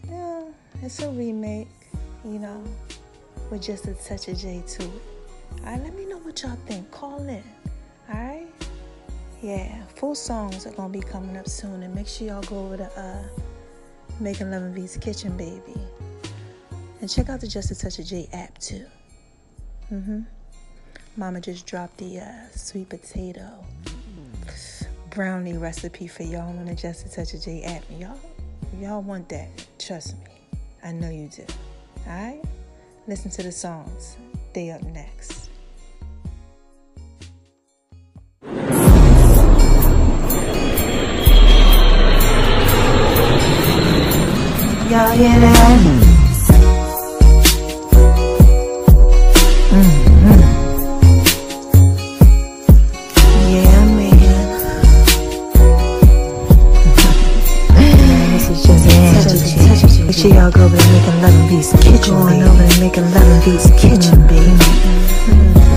[0.09, 0.43] Yeah,
[0.81, 1.69] it's a remake,
[2.25, 2.61] you know,
[3.49, 4.89] with just a touch of J to it.
[5.59, 6.91] All right, let me know what y'all think.
[6.91, 7.41] Call in,
[8.09, 8.47] all right?
[9.41, 12.75] Yeah, full songs are gonna be coming up soon, and make sure y'all go over
[12.75, 13.23] to uh,
[14.19, 15.79] Making Love in V's Kitchen, baby,
[16.99, 18.85] and check out the Just a Touch of J app too.
[19.93, 20.23] Mm-hmm.
[21.15, 23.63] Mama just dropped the uh, sweet potato
[25.13, 27.83] brownie recipe for y'all on the Just a Touch of J app.
[27.99, 28.17] Y'all,
[28.79, 29.47] y'all want that?
[29.77, 30.31] Trust me,
[30.83, 31.45] I know you do.
[32.07, 32.41] All right,
[33.07, 34.17] listen to the songs.
[34.53, 35.49] They up next.
[44.89, 46.02] Y'all hear that?
[60.43, 60.49] J.
[60.49, 63.07] Make sure y'all go over to Making Love in V's Kitchen, Going over to Making
[63.13, 64.51] Love in V's Kitchen, baby.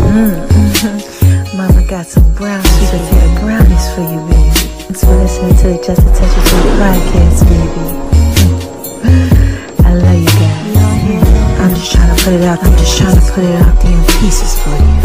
[0.03, 1.57] Mm-hmm.
[1.57, 4.51] Mama got some brown sweet potato brownies for you, baby.
[4.83, 6.51] Thanks for listening to the Just a Touch of J
[6.83, 7.85] podcast, baby.
[9.87, 10.75] I love you guys.
[11.61, 12.59] I'm just trying to put it out.
[12.65, 14.99] I'm just trying to put it out there in pieces for you.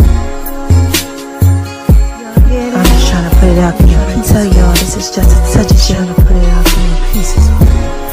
[2.50, 4.00] I'm just trying to put it out there.
[4.10, 6.82] I tell y'all this is just a touch of trying to put it out there
[6.82, 8.11] in pieces for you.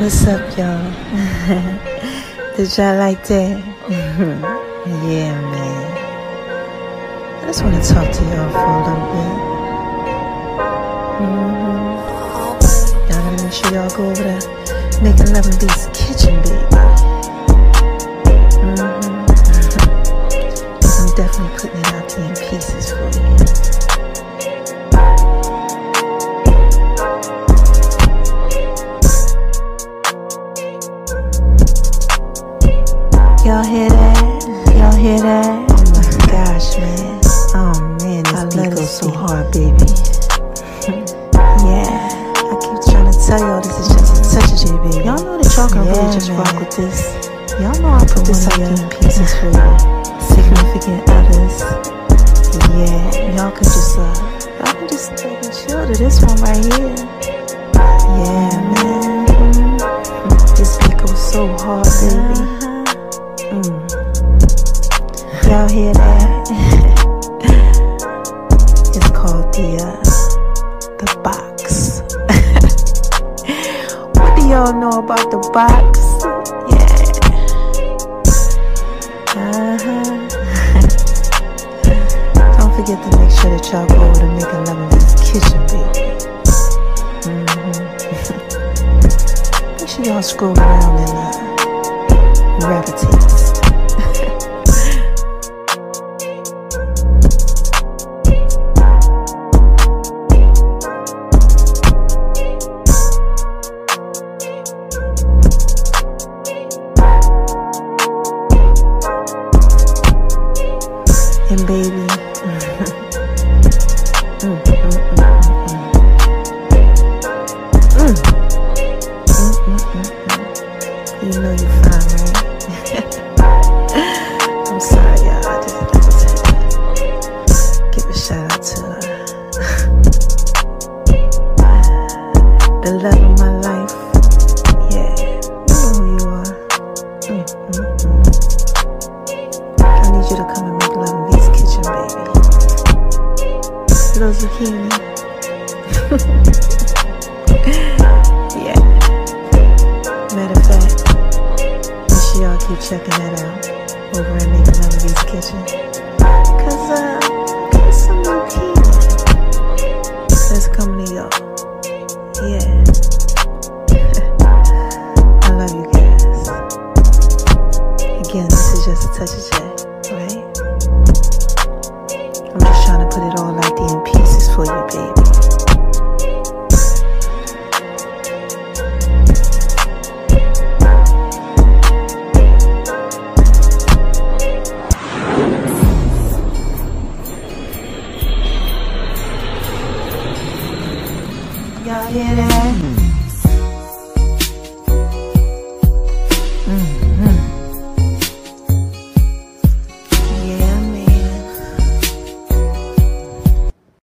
[0.00, 0.80] What's up, y'all?
[2.56, 3.60] Did y'all like that?
[3.90, 5.84] yeah, man.
[7.42, 9.34] I just want to talk to y'all for a little bit.
[11.20, 11.92] Mm-hmm.
[13.10, 14.40] Y'all gotta make sure y'all go over
[15.02, 16.64] making love in V's kitchen, baby.
[18.64, 19.20] Mm-hmm.
[20.96, 23.69] I'm definitely putting it out there in pieces for you.
[33.40, 34.44] Y'all hear that?
[34.76, 35.64] Y'all hear that?
[35.72, 37.20] Oh my gosh, man.
[37.56, 37.72] Oh
[38.04, 39.72] man, this beat goes so hard, baby.
[41.64, 41.88] yeah,
[42.36, 45.08] I keep trying to tell y'all this is just such a touch of J, baby.
[45.08, 47.16] Y'all know that y'all can really just rock with this.
[47.56, 49.72] Y'all know I put this out in pieces for you.
[50.20, 51.64] Significant others.
[52.76, 54.04] Yeah, y'all can just uh,
[54.60, 57.19] y'all can just chill to this one right here.